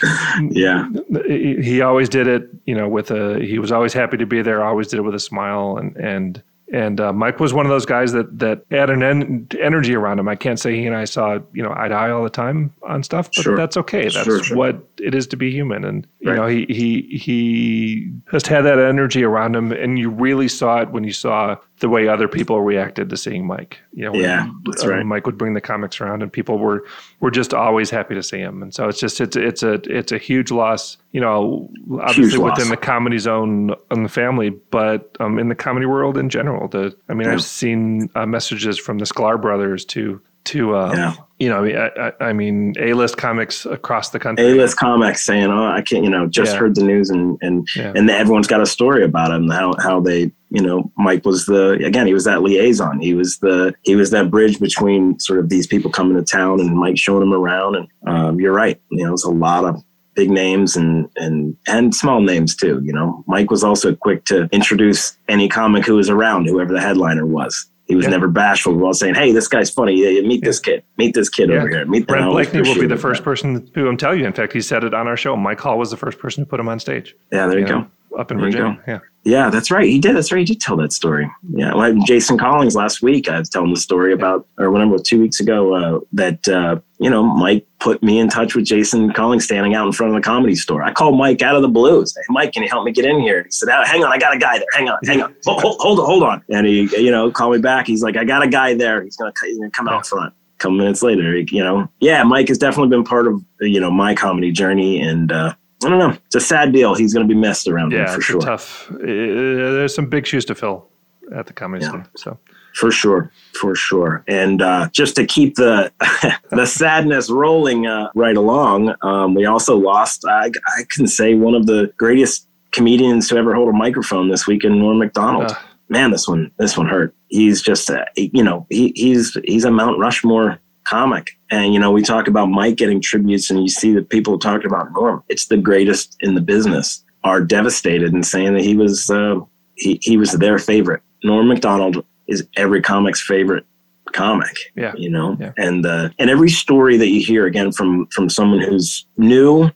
yeah, 0.52 0.88
he, 1.28 1.62
he 1.62 1.82
always 1.82 2.10
did 2.10 2.28
it, 2.28 2.50
you 2.66 2.76
know, 2.76 2.88
with 2.88 3.12
a 3.12 3.40
he 3.40 3.60
was 3.60 3.72
always 3.72 3.94
happy 3.94 4.18
to 4.18 4.26
be 4.26 4.42
there, 4.42 4.64
always 4.64 4.88
did 4.88 5.00
it 5.00 5.04
with 5.04 5.16
a 5.16 5.20
smile 5.20 5.78
and 5.78 5.96
and 5.98 6.44
and 6.74 7.00
uh, 7.00 7.14
Mike 7.14 7.40
was 7.40 7.54
one 7.54 7.68
of 7.68 7.70
those 7.70 7.86
guys 7.86 8.14
that 8.14 8.40
that 8.40 8.66
had 8.72 8.90
an 8.90 9.04
en- 9.04 9.48
energy 9.62 9.96
around 9.96 10.18
him. 10.18 10.28
I 10.28 10.36
can't 10.36 10.60
say 10.60 10.76
he 10.76 10.88
and 10.88 10.96
I 10.96 11.06
saw 11.06 11.40
you 11.54 11.62
know 11.62 11.72
eye 11.76 11.88
to 11.88 11.94
eye 11.94 12.10
all 12.10 12.24
the 12.24 12.32
time 12.32 12.74
on 12.82 13.04
stuff, 13.04 13.30
but 13.36 13.44
sure. 13.44 13.56
that's 13.56 13.78
okay. 13.78 14.04
That's 14.04 14.24
sure, 14.24 14.44
sure. 14.44 14.58
what 14.58 14.93
it 15.04 15.14
is 15.14 15.28
to 15.28 15.38
be 15.38 15.52
human. 15.52 15.84
And 15.84 16.08
you 16.20 16.30
right. 16.30 16.36
know 16.38 16.48
he 16.48 16.66
he 16.70 17.18
he 17.18 18.12
just 18.32 18.48
had 18.48 18.62
that 18.62 18.80
energy 18.80 19.24
around 19.24 19.56
him, 19.56 19.72
and 19.72 20.00
you 20.00 20.10
really 20.10 20.48
saw 20.48 20.82
it 20.82 20.90
when 20.92 21.04
you 21.04 21.12
saw 21.12 21.58
the 21.80 21.90
way 21.90 22.08
other 22.08 22.28
people 22.28 22.62
reacted 22.62 23.10
to 23.10 23.18
seeing 23.18 23.46
Mike. 23.46 23.80
You 23.92 24.06
know, 24.06 24.16
yeah, 24.16 24.48
that's 24.66 24.84
uh, 24.84 24.90
right. 24.90 25.06
Mike 25.06 25.26
would 25.26 25.38
bring 25.38 25.54
the 25.54 25.62
comics 25.62 26.00
around, 26.00 26.24
and 26.24 26.32
people 26.32 26.58
were 26.58 26.86
were 27.20 27.32
just 27.32 27.54
always 27.54 27.90
happy 27.90 28.16
to 28.16 28.24
see 28.24 28.40
him. 28.40 28.64
And 28.64 28.74
so 28.74 28.88
it's 28.88 29.00
just 29.00 29.20
it's 29.20 29.36
it's 29.36 29.64
a 29.64 29.74
it's 29.86 30.12
a 30.12 30.18
huge 30.18 30.52
loss. 30.52 30.98
You 31.12 31.22
know, 31.22 31.70
obviously 32.02 32.40
within 32.40 32.70
the 32.70 32.78
comedy 32.78 33.20
zone 33.20 33.76
and 33.92 34.06
the 34.06 34.10
family, 34.10 34.50
but 34.50 35.16
um, 35.20 35.38
in 35.38 35.50
the 35.50 35.56
comedy 35.56 35.86
world 35.86 36.18
in 36.18 36.30
general. 36.30 36.68
The 36.68 36.96
I 37.10 37.14
mean, 37.14 37.28
yeah. 37.28 37.34
I've 37.34 37.44
seen 37.44 38.10
uh, 38.16 38.26
messages 38.26 38.80
from 38.80 38.98
the 38.98 39.06
Sklar 39.06 39.40
brothers 39.42 39.86
to 39.86 40.22
to 40.46 40.76
uh, 40.76 40.94
yeah. 40.96 41.16
you 41.40 41.50
know, 41.50 41.64
I, 41.66 42.08
I, 42.08 42.14
I 42.30 42.34
mean, 42.34 42.74
A 42.80 42.94
list 42.94 43.18
comics 43.18 43.66
across 43.66 44.10
the 44.10 44.20
country. 44.20 44.46
A 44.46 44.56
list 44.56 44.78
comics 44.78 45.26
saying, 45.26 45.50
"Oh, 45.50 45.68
I 45.68 45.82
can't," 45.82 46.04
you 46.04 46.10
know, 46.10 46.28
just 46.28 46.54
yeah. 46.54 46.60
heard 46.60 46.76
the 46.76 46.84
news, 46.84 47.10
and 47.10 47.38
and 47.42 47.68
yeah. 47.76 47.94
and 47.96 48.10
everyone's 48.10 48.48
got 48.48 48.62
a 48.62 48.66
story 48.66 49.04
about 49.04 49.32
him. 49.32 49.50
How 49.50 49.74
how 49.80 50.00
they, 50.00 50.32
you 50.50 50.62
know, 50.62 50.92
Mike 50.98 51.26
was 51.26 51.46
the 51.46 51.72
again, 51.86 52.08
he 52.08 52.14
was 52.14 52.26
that 52.26 52.42
liaison. 52.42 53.00
He 53.00 53.14
was 53.14 53.38
the 53.40 53.74
he 53.84 53.96
was 53.96 54.12
that 54.12 54.30
bridge 54.30 54.60
between 54.60 55.20
sort 55.20 55.40
of 55.40 55.50
these 55.50 55.68
people 55.68 55.92
coming 55.92 56.18
to 56.18 56.24
town 56.24 56.60
and 56.60 56.78
Mike 56.78 56.98
showing 56.98 57.22
them 57.22 57.34
around. 57.34 57.76
And 57.76 57.88
um, 58.08 58.40
you're 58.40 58.54
right, 58.54 58.80
you 58.92 59.06
know, 59.06 59.14
it's 59.14 59.26
a 59.26 59.32
lot 59.32 59.66
of 59.66 59.84
big 60.16 60.30
names 60.30 60.76
and 60.76 61.10
and 61.16 61.56
and 61.68 61.96
small 61.96 62.22
names 62.22 62.56
too. 62.56 62.82
You 62.84 62.94
know, 62.94 63.24
Mike 63.28 63.50
was 63.50 63.64
also 63.64 63.96
quick 63.96 64.26
to 64.26 64.48
introduce 64.52 65.18
any 65.28 65.48
comic 65.48 65.86
who 65.86 65.96
was 65.96 66.10
around, 66.10 66.48
whoever 66.48 66.74
the 66.74 66.82
headliner 66.82 67.26
was. 67.26 67.70
He 67.86 67.96
was 67.96 68.06
yeah. 68.06 68.12
never 68.12 68.28
bashful 68.28 68.74
while 68.76 68.94
saying, 68.94 69.16
"Hey, 69.16 69.32
this 69.34 69.48
guy's 69.48 69.70
funny. 69.70 69.96
Meet 70.22 70.42
yeah. 70.42 70.48
this 70.48 70.60
kid. 70.60 70.84
Meet 70.98 71.16
this 71.16 71.30
kid 71.30 71.50
yeah. 71.50 71.58
over 71.58 71.70
here. 71.70 71.86
Meet 71.86 72.08
Brent 72.08 72.32
Blakeney 72.32 72.62
will 72.62 72.80
be 72.80 72.88
the 72.88 72.98
first 72.98 73.24
person 73.24 73.70
who 73.76 73.88
I'm 73.88 73.98
telling 73.98 74.20
you. 74.20 74.26
In 74.26 74.34
fact, 74.34 74.54
he 74.54 74.62
said 74.62 74.84
it 74.84 74.94
on 74.94 75.08
our 75.08 75.18
show. 75.18 75.36
Mike 75.36 75.60
Hall 75.60 75.78
was 75.78 75.92
the 75.92 75.98
first 75.98 76.18
person 76.18 76.46
to 76.46 76.50
put 76.50 76.60
him 76.60 76.70
on 76.70 76.80
stage. 76.80 77.16
Yeah, 77.32 77.48
there 77.48 77.60
you, 77.60 77.66
you 77.66 77.72
go. 77.72 77.80
Know, 77.80 77.88
up 78.18 78.32
in 78.32 78.38
there 78.38 78.48
Virginia. 78.48 78.84
Yeah. 78.88 79.00
Yeah, 79.26 79.50
that's 79.50 79.72
right. 79.72 79.86
He 79.86 80.00
did. 80.00 80.18
That's 80.18 80.32
right. 80.34 80.40
He 80.40 80.46
did 80.54 80.60
tell 80.60 80.76
that 80.78 80.92
story. 80.92 81.32
Yeah, 81.54 81.74
like 81.74 81.96
Jason 82.06 82.38
Collins 82.38 82.76
last 82.76 83.02
week. 83.02 83.30
I 83.30 83.40
was 83.40 83.50
telling 83.50 83.74
the 83.74 83.80
story 83.80 84.12
about, 84.12 84.46
or 84.58 84.70
whatever, 84.70 84.98
two 84.98 85.22
weeks 85.22 85.40
ago, 85.40 85.74
uh, 85.74 86.00
that 86.12 86.46
uh, 86.50 86.80
you 87.00 87.10
know 87.10 87.24
Mike 87.24 87.66
put 87.80 88.04
me 88.04 88.20
in 88.20 88.28
touch 88.28 88.54
with 88.54 88.66
Jason 88.66 89.14
Collins 89.14 89.46
standing 89.46 89.76
out 89.76 89.86
in 89.86 89.94
front 89.94 90.14
of 90.14 90.22
the 90.22 90.26
comedy 90.26 90.56
store. 90.56 90.84
I 90.84 90.92
called 90.92 91.18
Mike 91.18 91.42
out 91.42 91.56
of 91.56 91.62
the 91.62 91.70
blue. 91.70 91.92
blues. 91.92 92.14
Hey, 92.16 92.24
Mike, 92.30 92.52
can 92.52 92.64
you 92.64 92.70
help 92.70 92.84
me 92.84 92.92
get 92.92 93.06
in 93.06 93.22
here? 93.22 93.44
He 93.44 93.52
said, 93.52 93.70
oh, 93.70 93.84
"Hang 93.86 94.04
on, 94.04 94.12
I 94.12 94.18
got 94.18 94.36
a 94.36 94.38
guy 94.38 94.58
there. 94.58 94.68
Hang 94.74 94.90
on, 94.90 94.98
hang 95.06 95.22
on. 95.22 95.34
hold, 95.46 95.62
hold, 95.62 95.78
hold 95.80 96.00
on, 96.00 96.06
hold 96.06 96.24
on." 96.24 96.44
And 96.50 96.68
he, 96.68 96.82
you 97.02 97.12
know, 97.12 97.32
called 97.32 97.54
me 97.54 97.60
back. 97.60 97.88
He's 97.88 98.04
like, 98.04 98.18
"I 98.18 98.26
got 98.26 98.44
a 98.44 98.48
guy 98.50 98.74
there. 98.74 99.02
He's 99.02 99.16
gonna, 99.16 99.32
he's 99.42 99.58
gonna 99.58 99.72
come 99.72 99.88
out 99.88 100.06
front." 100.06 100.34
A 100.34 100.58
couple 100.60 100.78
minutes 100.78 101.02
later, 101.02 101.38
you 101.38 101.64
know, 101.64 101.90
yeah, 102.02 102.24
Mike 102.24 102.50
has 102.50 102.58
definitely 102.58 102.90
been 102.90 103.06
part 103.06 103.28
of 103.28 103.42
you 103.62 103.80
know 103.80 103.90
my 103.90 104.14
comedy 104.14 104.52
journey, 104.52 105.02
and 105.02 105.32
uh, 105.32 105.54
I 105.86 105.90
don't 105.90 106.00
know. 106.00 106.18
It's 106.26 106.36
a 106.36 106.40
sad 106.40 106.72
deal. 106.72 106.96
He's 106.96 107.14
going 107.14 107.28
to 107.28 107.34
be 107.34 107.40
missed 107.40 107.68
around 107.68 107.92
yeah, 107.92 108.14
for 108.14 108.22
sure. 108.22 108.42
tough. 108.42 108.90
Uh, 108.92 108.98
there's 109.04 109.94
some 109.94 110.08
big 110.08 110.26
shoes 110.26 110.46
to 110.46 110.56
fill 110.56 110.88
at 111.34 111.48
the 111.48 111.54
comedy 111.54 111.86
yeah. 111.86 112.04
So 112.16 112.38
for 112.74 112.92
sure, 112.92 113.32
for 113.54 113.76
sure. 113.76 114.24
And 114.28 114.62
uh, 114.62 114.90
just 114.92 115.16
to 115.16 115.26
keep 115.26 115.56
the 115.56 115.92
the 116.50 116.66
sadness 116.66 117.30
rolling 117.30 117.88
uh, 117.88 118.10
right 118.16 118.36
along, 118.36 118.96
um, 119.02 119.36
we 119.36 119.46
also 119.46 119.78
lost. 119.78 120.26
I, 120.28 120.52
I 120.78 120.84
can 120.90 121.08
say 121.08 121.36
one 121.36 121.56
of 121.56 121.66
the 121.66 121.94
greatest 121.98 122.48
comedians 122.72 123.30
to 123.30 123.38
ever 123.38 123.54
hold 123.54 123.70
a 123.70 123.74
microphone 123.74 124.30
this 124.30 124.48
week 124.48 124.64
in 124.64 124.80
Norm 124.80 124.98
Macdonald. 125.00 125.52
Uh, 125.52 125.56
Man, 125.90 126.12
this 126.12 126.28
one 126.28 126.50
this 126.58 126.76
one 126.78 126.88
hurt. 126.88 127.14
He's 127.28 127.62
just 127.62 127.90
uh, 127.90 128.06
you 128.16 128.44
know 128.44 128.66
he, 128.70 128.94
he's 128.96 129.38
he's 129.44 129.66
a 129.66 129.72
Mount 129.72 130.00
Rushmore 130.00 130.60
comic. 130.86 131.32
And, 131.50 131.74
you 131.74 131.80
know, 131.80 131.92
we 131.92 132.02
talk 132.02 132.28
about 132.28 132.48
Mike 132.48 132.76
getting 132.76 133.02
tributes 133.02 133.50
and 133.50 133.62
you 133.62 133.70
see 133.70 133.94
that 133.94 134.10
people 134.10 134.38
talking 134.40 134.68
about 134.68 134.92
Norm. 134.94 135.24
It's 135.30 135.48
the 135.48 135.58
greatest 135.58 136.16
in 136.22 136.36
the 136.36 136.42
business. 136.42 137.04
are 137.24 137.42
devastated 137.42 138.14
and 138.14 138.26
saying 138.26 138.54
that 138.54 138.64
he 138.64 138.76
was 138.76 139.10
uh, 139.10 139.40
he, 139.76 140.00
he 140.02 140.18
was 140.18 140.34
their 140.34 140.60
favorite. 140.60 141.02
Norm 141.24 141.48
Macdonald 141.48 142.06
is 142.28 142.46
every 142.58 142.82
comic's 142.82 143.22
favorite 143.22 143.66
comic. 144.12 144.56
Yeah. 144.76 144.94
You 144.96 145.10
know? 145.10 145.38
Yeah. 145.40 145.54
And 145.58 145.86
uh 145.86 146.10
and 146.20 146.30
every 146.30 146.50
story 146.50 146.98
that 146.98 147.10
you 147.10 147.20
hear 147.24 147.46
again 147.46 147.72
from 147.72 148.08
from 148.08 148.30
someone 148.30 148.60
who's 148.60 149.06
new, 149.18 149.72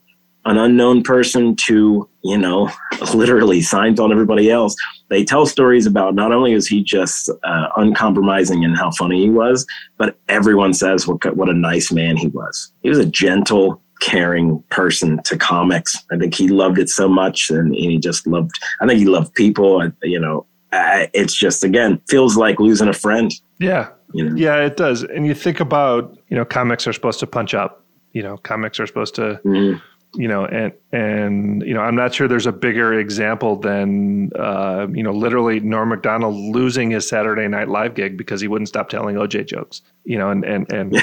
an 0.47 0.57
unknown 0.57 1.03
person 1.03 1.55
to, 1.55 2.07
you 2.23 2.37
know, 2.37 2.69
literally 3.13 3.61
signs 3.61 3.99
on 3.99 4.11
everybody 4.11 4.49
else. 4.49 4.75
They 5.09 5.23
tell 5.23 5.45
stories 5.45 5.85
about 5.85 6.15
not 6.15 6.31
only 6.31 6.53
is 6.53 6.67
he 6.67 6.83
just 6.83 7.29
uh, 7.43 7.67
uncompromising 7.77 8.65
and 8.65 8.77
how 8.77 8.91
funny 8.91 9.23
he 9.23 9.29
was, 9.29 9.65
but 9.97 10.17
everyone 10.27 10.73
says 10.73 11.07
what 11.07 11.35
what 11.37 11.49
a 11.49 11.53
nice 11.53 11.91
man 11.91 12.17
he 12.17 12.27
was. 12.27 12.71
He 12.83 12.89
was 12.89 12.99
a 12.99 13.05
gentle, 13.05 13.81
caring 14.01 14.61
person 14.69 15.21
to 15.23 15.37
comics. 15.37 15.95
I 16.11 16.17
think 16.17 16.33
he 16.33 16.47
loved 16.49 16.77
it 16.77 16.89
so 16.89 17.07
much, 17.07 17.49
and 17.49 17.73
he 17.73 17.97
just 17.97 18.27
loved. 18.27 18.51
I 18.81 18.87
think 18.87 18.99
he 18.99 19.05
loved 19.05 19.33
people. 19.33 19.89
You 20.03 20.19
know, 20.19 20.45
it's 20.71 21.33
just 21.35 21.63
again 21.63 22.01
feels 22.09 22.35
like 22.35 22.59
losing 22.59 22.89
a 22.89 22.93
friend. 22.93 23.31
Yeah. 23.59 23.89
You 24.13 24.29
know, 24.29 24.35
Yeah, 24.35 24.57
it 24.65 24.77
does. 24.77 25.03
And 25.03 25.25
you 25.27 25.33
think 25.33 25.59
about, 25.59 26.17
you 26.29 26.37
know, 26.37 26.45
comics 26.45 26.87
are 26.87 26.93
supposed 26.93 27.19
to 27.19 27.27
punch 27.27 27.53
up. 27.53 27.83
You 28.13 28.23
know, 28.23 28.37
comics 28.37 28.79
are 28.79 28.87
supposed 28.87 29.15
to, 29.15 29.39
Mhm. 29.43 29.81
You 30.15 30.27
know, 30.27 30.45
and 30.45 30.73
and 30.91 31.61
you 31.63 31.73
know, 31.73 31.81
I'm 31.81 31.95
not 31.95 32.13
sure 32.13 32.27
there's 32.27 32.45
a 32.45 32.51
bigger 32.51 32.97
example 32.99 33.57
than, 33.57 34.31
uh, 34.37 34.87
you 34.91 35.03
know, 35.03 35.11
literally 35.11 35.59
Norm 35.59 35.89
Macdonald 35.89 36.35
losing 36.35 36.91
his 36.91 37.07
Saturday 37.07 37.47
Night 37.47 37.67
Live 37.67 37.93
gig 37.93 38.17
because 38.17 38.41
he 38.41 38.47
wouldn't 38.47 38.69
stop 38.69 38.89
telling 38.89 39.15
OJ 39.15 39.47
jokes. 39.47 39.81
You 40.05 40.17
know, 40.17 40.29
and 40.29 40.43
and 40.45 40.71
and 40.71 40.95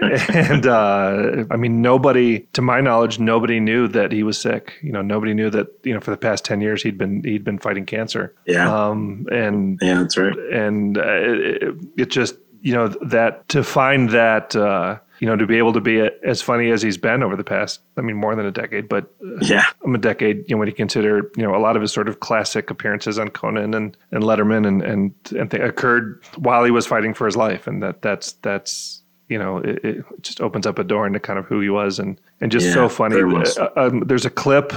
and 0.30 0.66
uh, 0.66 1.44
I 1.50 1.56
mean, 1.56 1.82
nobody, 1.82 2.40
to 2.52 2.62
my 2.62 2.80
knowledge, 2.80 3.18
nobody 3.18 3.60
knew 3.60 3.88
that 3.88 4.12
he 4.12 4.22
was 4.22 4.40
sick. 4.40 4.74
You 4.82 4.92
know, 4.92 5.02
nobody 5.02 5.34
knew 5.34 5.50
that 5.50 5.66
you 5.82 5.92
know 5.92 6.00
for 6.00 6.12
the 6.12 6.16
past 6.16 6.44
ten 6.44 6.60
years 6.60 6.82
he'd 6.82 6.96
been 6.96 7.22
he'd 7.24 7.44
been 7.44 7.58
fighting 7.58 7.84
cancer. 7.84 8.34
yeah, 8.46 8.72
Um, 8.72 9.26
and 9.32 9.78
yeah, 9.82 10.00
that's 10.00 10.16
right. 10.16 10.36
and 10.52 10.96
uh, 10.96 11.02
it, 11.04 11.74
it 11.96 12.10
just 12.10 12.36
you 12.60 12.72
know 12.72 12.88
that 12.88 13.48
to 13.48 13.64
find 13.64 14.10
that 14.10 14.54
uh, 14.54 14.98
you 15.22 15.28
know 15.28 15.36
to 15.36 15.46
be 15.46 15.56
able 15.56 15.72
to 15.72 15.80
be 15.80 16.00
as 16.24 16.42
funny 16.42 16.72
as 16.72 16.82
he's 16.82 16.98
been 16.98 17.22
over 17.22 17.36
the 17.36 17.44
past 17.44 17.78
I 17.96 18.00
mean 18.00 18.16
more 18.16 18.34
than 18.34 18.44
a 18.44 18.50
decade 18.50 18.88
but 18.88 19.14
Yeah, 19.40 19.64
I'm 19.84 19.94
a 19.94 19.98
decade 19.98 20.38
you 20.48 20.56
know 20.56 20.58
when 20.58 20.66
you 20.66 20.74
consider 20.74 21.30
you 21.36 21.44
know 21.44 21.54
a 21.54 21.62
lot 21.62 21.76
of 21.76 21.82
his 21.82 21.92
sort 21.92 22.08
of 22.08 22.18
classic 22.18 22.70
appearances 22.70 23.20
on 23.20 23.28
Conan 23.28 23.72
and 23.72 23.96
and 24.10 24.24
Letterman 24.24 24.66
and 24.66 24.82
and 24.82 25.14
and 25.38 25.48
they 25.50 25.60
occurred 25.60 26.24
while 26.38 26.64
he 26.64 26.72
was 26.72 26.88
fighting 26.88 27.14
for 27.14 27.24
his 27.24 27.36
life 27.36 27.68
and 27.68 27.80
that 27.84 28.02
that's 28.02 28.32
that's 28.42 29.02
you 29.28 29.38
know 29.38 29.58
it, 29.58 29.84
it 29.84 30.04
just 30.22 30.40
opens 30.40 30.66
up 30.66 30.80
a 30.80 30.84
door 30.84 31.06
into 31.06 31.20
kind 31.20 31.38
of 31.38 31.46
who 31.46 31.60
he 31.60 31.70
was 31.70 32.00
and 32.00 32.20
and 32.40 32.50
just 32.50 32.66
Yeah, 32.66 32.74
so 32.74 32.88
funny 32.88 33.14
very 33.14 33.30
much 33.30 33.50
so. 33.50 33.72
Uh, 33.76 33.86
um, 33.86 34.00
there's 34.00 34.24
a 34.24 34.30
clip 34.30 34.72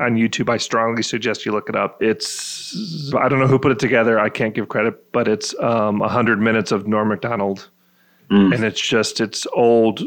on 0.00 0.16
YouTube. 0.16 0.50
I 0.50 0.56
strongly 0.56 1.02
suggest 1.02 1.46
you 1.46 1.52
look 1.52 1.68
it 1.68 1.76
up. 1.76 2.02
It's 2.02 3.14
I 3.14 3.28
don't 3.28 3.38
know 3.38 3.46
who 3.46 3.58
put 3.58 3.72
it 3.72 3.78
together. 3.78 4.18
I 4.18 4.30
can't 4.30 4.52
give 4.52 4.68
credit, 4.68 5.12
but 5.12 5.28
it's 5.28 5.54
um, 5.60 6.00
hundred 6.00 6.40
minutes 6.40 6.72
of 6.72 6.86
Norm 6.86 7.08
Macdonald, 7.08 7.70
Mm. 8.30 8.52
and 8.52 8.64
it's 8.64 8.80
just 8.80 9.20
it's 9.20 9.46
old, 9.54 10.02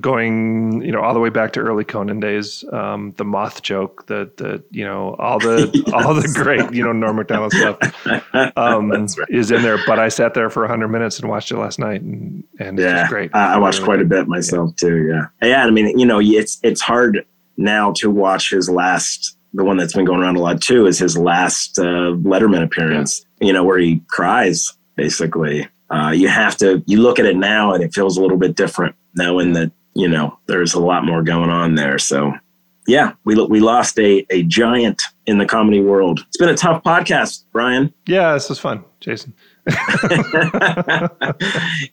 going 0.00 0.80
you 0.80 0.90
know 0.90 1.02
all 1.02 1.12
the 1.12 1.20
way 1.20 1.28
back 1.28 1.52
to 1.52 1.60
early 1.60 1.84
Conan 1.84 2.18
days. 2.18 2.64
Um, 2.72 3.12
the 3.18 3.24
moth 3.24 3.62
joke, 3.62 4.06
the 4.06 4.30
the 4.36 4.62
you 4.70 4.84
know 4.84 5.14
all 5.18 5.38
the 5.38 5.92
all 5.94 6.14
the 6.14 6.28
great 6.28 6.72
you 6.72 6.82
know 6.82 6.92
Norm 6.92 7.16
Macdonald 7.16 7.52
stuff 7.52 7.78
um, 8.56 8.90
right. 8.90 9.10
is 9.28 9.50
in 9.50 9.60
there. 9.60 9.78
But 9.86 9.98
I 9.98 10.08
sat 10.08 10.32
there 10.32 10.48
for 10.48 10.66
hundred 10.66 10.88
minutes 10.88 11.18
and 11.18 11.28
watched 11.28 11.50
it 11.50 11.58
last 11.58 11.78
night, 11.78 12.00
and 12.00 12.42
and 12.58 12.78
it's 12.78 12.86
yeah, 12.86 13.00
just 13.02 13.10
great. 13.10 13.30
I, 13.34 13.54
I 13.54 13.58
watched 13.58 13.82
quite 13.82 14.00
a 14.00 14.06
bit 14.06 14.28
myself 14.28 14.74
too. 14.76 15.06
Yeah, 15.06 15.26
yeah. 15.46 15.64
I 15.66 15.70
mean, 15.70 15.98
you 15.98 16.06
know, 16.06 16.20
it's 16.20 16.58
it's 16.62 16.80
hard 16.80 17.26
now 17.58 17.92
to 17.96 18.10
watch 18.10 18.50
his 18.50 18.70
last. 18.70 19.36
The 19.54 19.64
one 19.64 19.76
that's 19.76 19.94
been 19.94 20.04
going 20.04 20.20
around 20.20 20.36
a 20.36 20.40
lot 20.40 20.62
too 20.62 20.86
is 20.86 20.98
his 20.98 21.18
last 21.18 21.78
uh, 21.78 22.12
Letterman 22.22 22.62
appearance. 22.62 23.24
You 23.40 23.52
know, 23.52 23.64
where 23.64 23.78
he 23.78 24.02
cries 24.08 24.72
basically. 24.98 25.68
Uh, 25.90 26.12
you 26.14 26.28
have 26.28 26.56
to 26.58 26.82
you 26.86 27.00
look 27.00 27.18
at 27.18 27.26
it 27.26 27.36
now 27.36 27.72
and 27.72 27.82
it 27.82 27.94
feels 27.94 28.16
a 28.16 28.22
little 28.22 28.36
bit 28.36 28.54
different 28.54 28.94
knowing 29.14 29.54
that 29.54 29.72
you 29.94 30.08
know 30.08 30.38
there's 30.46 30.74
a 30.74 30.80
lot 30.80 31.04
more 31.04 31.22
going 31.22 31.50
on 31.50 31.74
there. 31.74 31.98
So 31.98 32.32
yeah, 32.86 33.12
we 33.24 33.34
we 33.46 33.60
lost 33.60 33.98
a 33.98 34.26
a 34.30 34.42
giant 34.44 35.02
in 35.26 35.38
the 35.38 35.46
comedy 35.46 35.80
world. 35.80 36.24
It's 36.26 36.38
been 36.38 36.48
a 36.48 36.56
tough 36.56 36.82
podcast, 36.82 37.44
Brian. 37.52 37.92
Yeah, 38.06 38.32
this 38.32 38.48
was 38.48 38.58
fun, 38.58 38.84
Jason. 39.00 39.34
it 39.66 39.76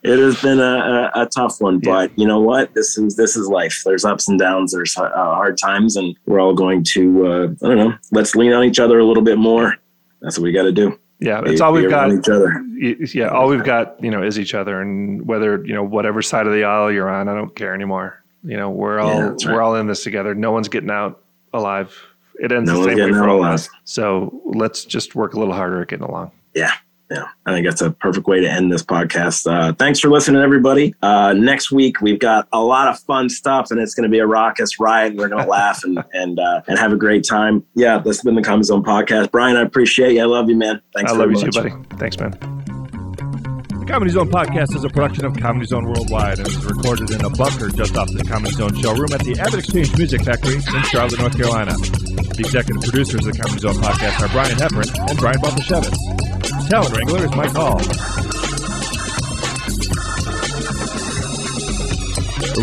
has 0.03 0.41
been 0.41 0.61
a, 0.61 1.11
a, 1.13 1.23
a 1.23 1.25
tough 1.25 1.59
one, 1.59 1.79
but 1.79 2.17
you 2.17 2.25
know 2.25 2.39
what? 2.39 2.73
This 2.73 2.97
is 2.97 3.17
this 3.17 3.35
is 3.35 3.49
life. 3.49 3.81
There's 3.83 4.05
ups 4.05 4.29
and 4.29 4.39
downs. 4.39 4.71
There's 4.71 4.95
uh, 4.97 5.09
hard 5.09 5.57
times, 5.57 5.97
and 5.97 6.15
we're 6.25 6.39
all 6.39 6.53
going 6.53 6.85
to 6.93 7.27
uh, 7.27 7.47
I 7.61 7.67
don't 7.67 7.77
know. 7.77 7.93
Let's 8.11 8.35
lean 8.35 8.53
on 8.53 8.63
each 8.63 8.79
other 8.79 8.99
a 8.99 9.05
little 9.05 9.23
bit 9.23 9.37
more. 9.37 9.75
That's 10.21 10.37
what 10.37 10.43
we 10.45 10.53
got 10.53 10.63
to 10.63 10.71
do. 10.71 10.97
Yeah, 11.19 11.41
it's 11.45 11.61
all 11.61 11.71
we've 11.71 11.89
got. 11.89 12.11
Each 12.11 12.29
other. 12.29 12.61
Yeah 12.77 13.29
all 13.29 13.47
we've 13.47 13.63
got 13.63 14.03
you 14.03 14.11
know 14.11 14.21
is 14.21 14.37
each 14.37 14.53
other 14.53 14.81
and 14.81 15.25
whether 15.25 15.63
you 15.65 15.73
know 15.73 15.83
whatever 15.83 16.21
side 16.21 16.45
of 16.45 16.53
the 16.53 16.65
aisle 16.65 16.91
you're 16.91 17.09
on 17.09 17.29
i 17.29 17.33
don't 17.33 17.55
care 17.55 17.73
anymore. 17.73 18.21
You 18.43 18.57
know 18.57 18.69
we're 18.69 18.99
all 18.99 19.07
Yeah, 19.09 19.35
we're 19.45 19.61
all 19.61 19.75
in 19.75 19.87
this 19.87 20.03
together. 20.03 20.35
No 20.35 20.51
one's 20.51 20.67
getting 20.67 20.91
out 20.91 21.21
alive. 21.53 21.95
It 22.35 22.51
ends 22.51 22.69
No 22.69 22.83
the 22.83 22.89
same 22.89 22.97
way 22.97 23.11
for 23.11 23.29
all 23.29 23.43
of 23.43 23.49
us. 23.49 23.69
So 23.85 24.41
let's 24.45 24.83
just 24.83 25.15
work 25.15 25.33
a 25.33 25.39
little 25.39 25.53
harder 25.53 25.81
at 25.81 25.87
getting 25.87 26.05
along. 26.05 26.31
Yeah. 26.53 26.73
Yeah, 27.11 27.27
I 27.45 27.53
think 27.53 27.67
that's 27.67 27.81
a 27.81 27.91
perfect 27.91 28.25
way 28.27 28.41
to 28.41 28.49
end 28.49 28.71
this 28.71 28.81
podcast. 28.81 29.45
Uh, 29.51 29.73
thanks 29.73 29.99
for 29.99 30.09
listening, 30.09 30.41
everybody. 30.41 30.95
Uh, 31.01 31.33
next 31.33 31.71
week 31.71 32.01
we've 32.01 32.19
got 32.19 32.47
a 32.51 32.59
lot 32.61 32.87
of 32.87 32.99
fun 32.99 33.29
stuff, 33.29 33.69
and 33.69 33.79
it's 33.79 33.93
going 33.93 34.03
to 34.03 34.09
be 34.09 34.19
a 34.19 34.25
raucous 34.25 34.79
ride. 34.79 35.15
We're 35.17 35.29
going 35.29 35.43
to 35.43 35.49
laugh 35.49 35.83
and 35.83 36.03
and 36.13 36.39
uh, 36.39 36.61
and 36.67 36.79
have 36.79 36.91
a 36.93 36.97
great 36.97 37.23
time. 37.23 37.63
Yeah, 37.75 37.99
this 37.99 38.17
has 38.17 38.23
been 38.23 38.35
the 38.35 38.41
Comedy 38.41 38.65
Zone 38.65 38.83
podcast. 38.83 39.31
Brian, 39.31 39.55
I 39.55 39.61
appreciate 39.61 40.13
you. 40.13 40.21
I 40.21 40.25
love 40.25 40.49
you, 40.49 40.55
man. 40.55 40.81
Thanks. 40.95 41.11
i 41.11 41.15
love 41.15 41.29
you 41.29 41.37
much. 41.37 41.53
too 41.53 41.61
buddy 41.61 41.73
thanks 41.97 42.17
man 42.17 42.31
The 42.31 43.85
Comedy 43.87 44.11
Zone 44.11 44.29
podcast 44.29 44.75
is 44.75 44.83
a 44.83 44.89
production 44.89 45.25
of 45.25 45.37
Comedy 45.37 45.65
Zone 45.65 45.85
Worldwide 45.85 46.39
and 46.39 46.47
is 46.47 46.65
recorded 46.65 47.11
in 47.11 47.23
a 47.23 47.29
bunker 47.29 47.69
just 47.69 47.95
off 47.97 48.11
the 48.11 48.23
Comedy 48.23 48.53
Zone 48.53 48.75
showroom 48.81 49.11
at 49.13 49.21
the 49.21 49.33
AvidXchange 49.33 49.97
Music 49.97 50.23
Factory 50.23 50.55
in 50.55 50.83
Charlotte, 50.83 51.19
North 51.19 51.37
Carolina. 51.37 51.73
The 51.73 52.39
executive 52.39 52.81
producers 52.81 53.25
of 53.25 53.33
the 53.33 53.39
Comedy 53.39 53.59
Zone 53.61 53.75
podcast 53.75 54.21
are 54.25 54.29
Brian 54.29 54.55
Heffron 54.57 55.09
and 55.09 55.19
Brian 55.19 55.39
Baltashevitz. 55.39 56.34
Talent 56.69 56.97
Wrangler 56.97 57.25
is 57.25 57.35
Mike 57.35 57.51
Hall. 57.51 57.79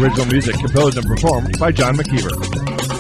Original 0.03 0.27
music 0.27 0.57
composed 0.57 0.99
and 0.99 1.07
performed 1.07 1.57
by 1.59 1.71
John 1.71 1.97
McKeever. 1.97 2.92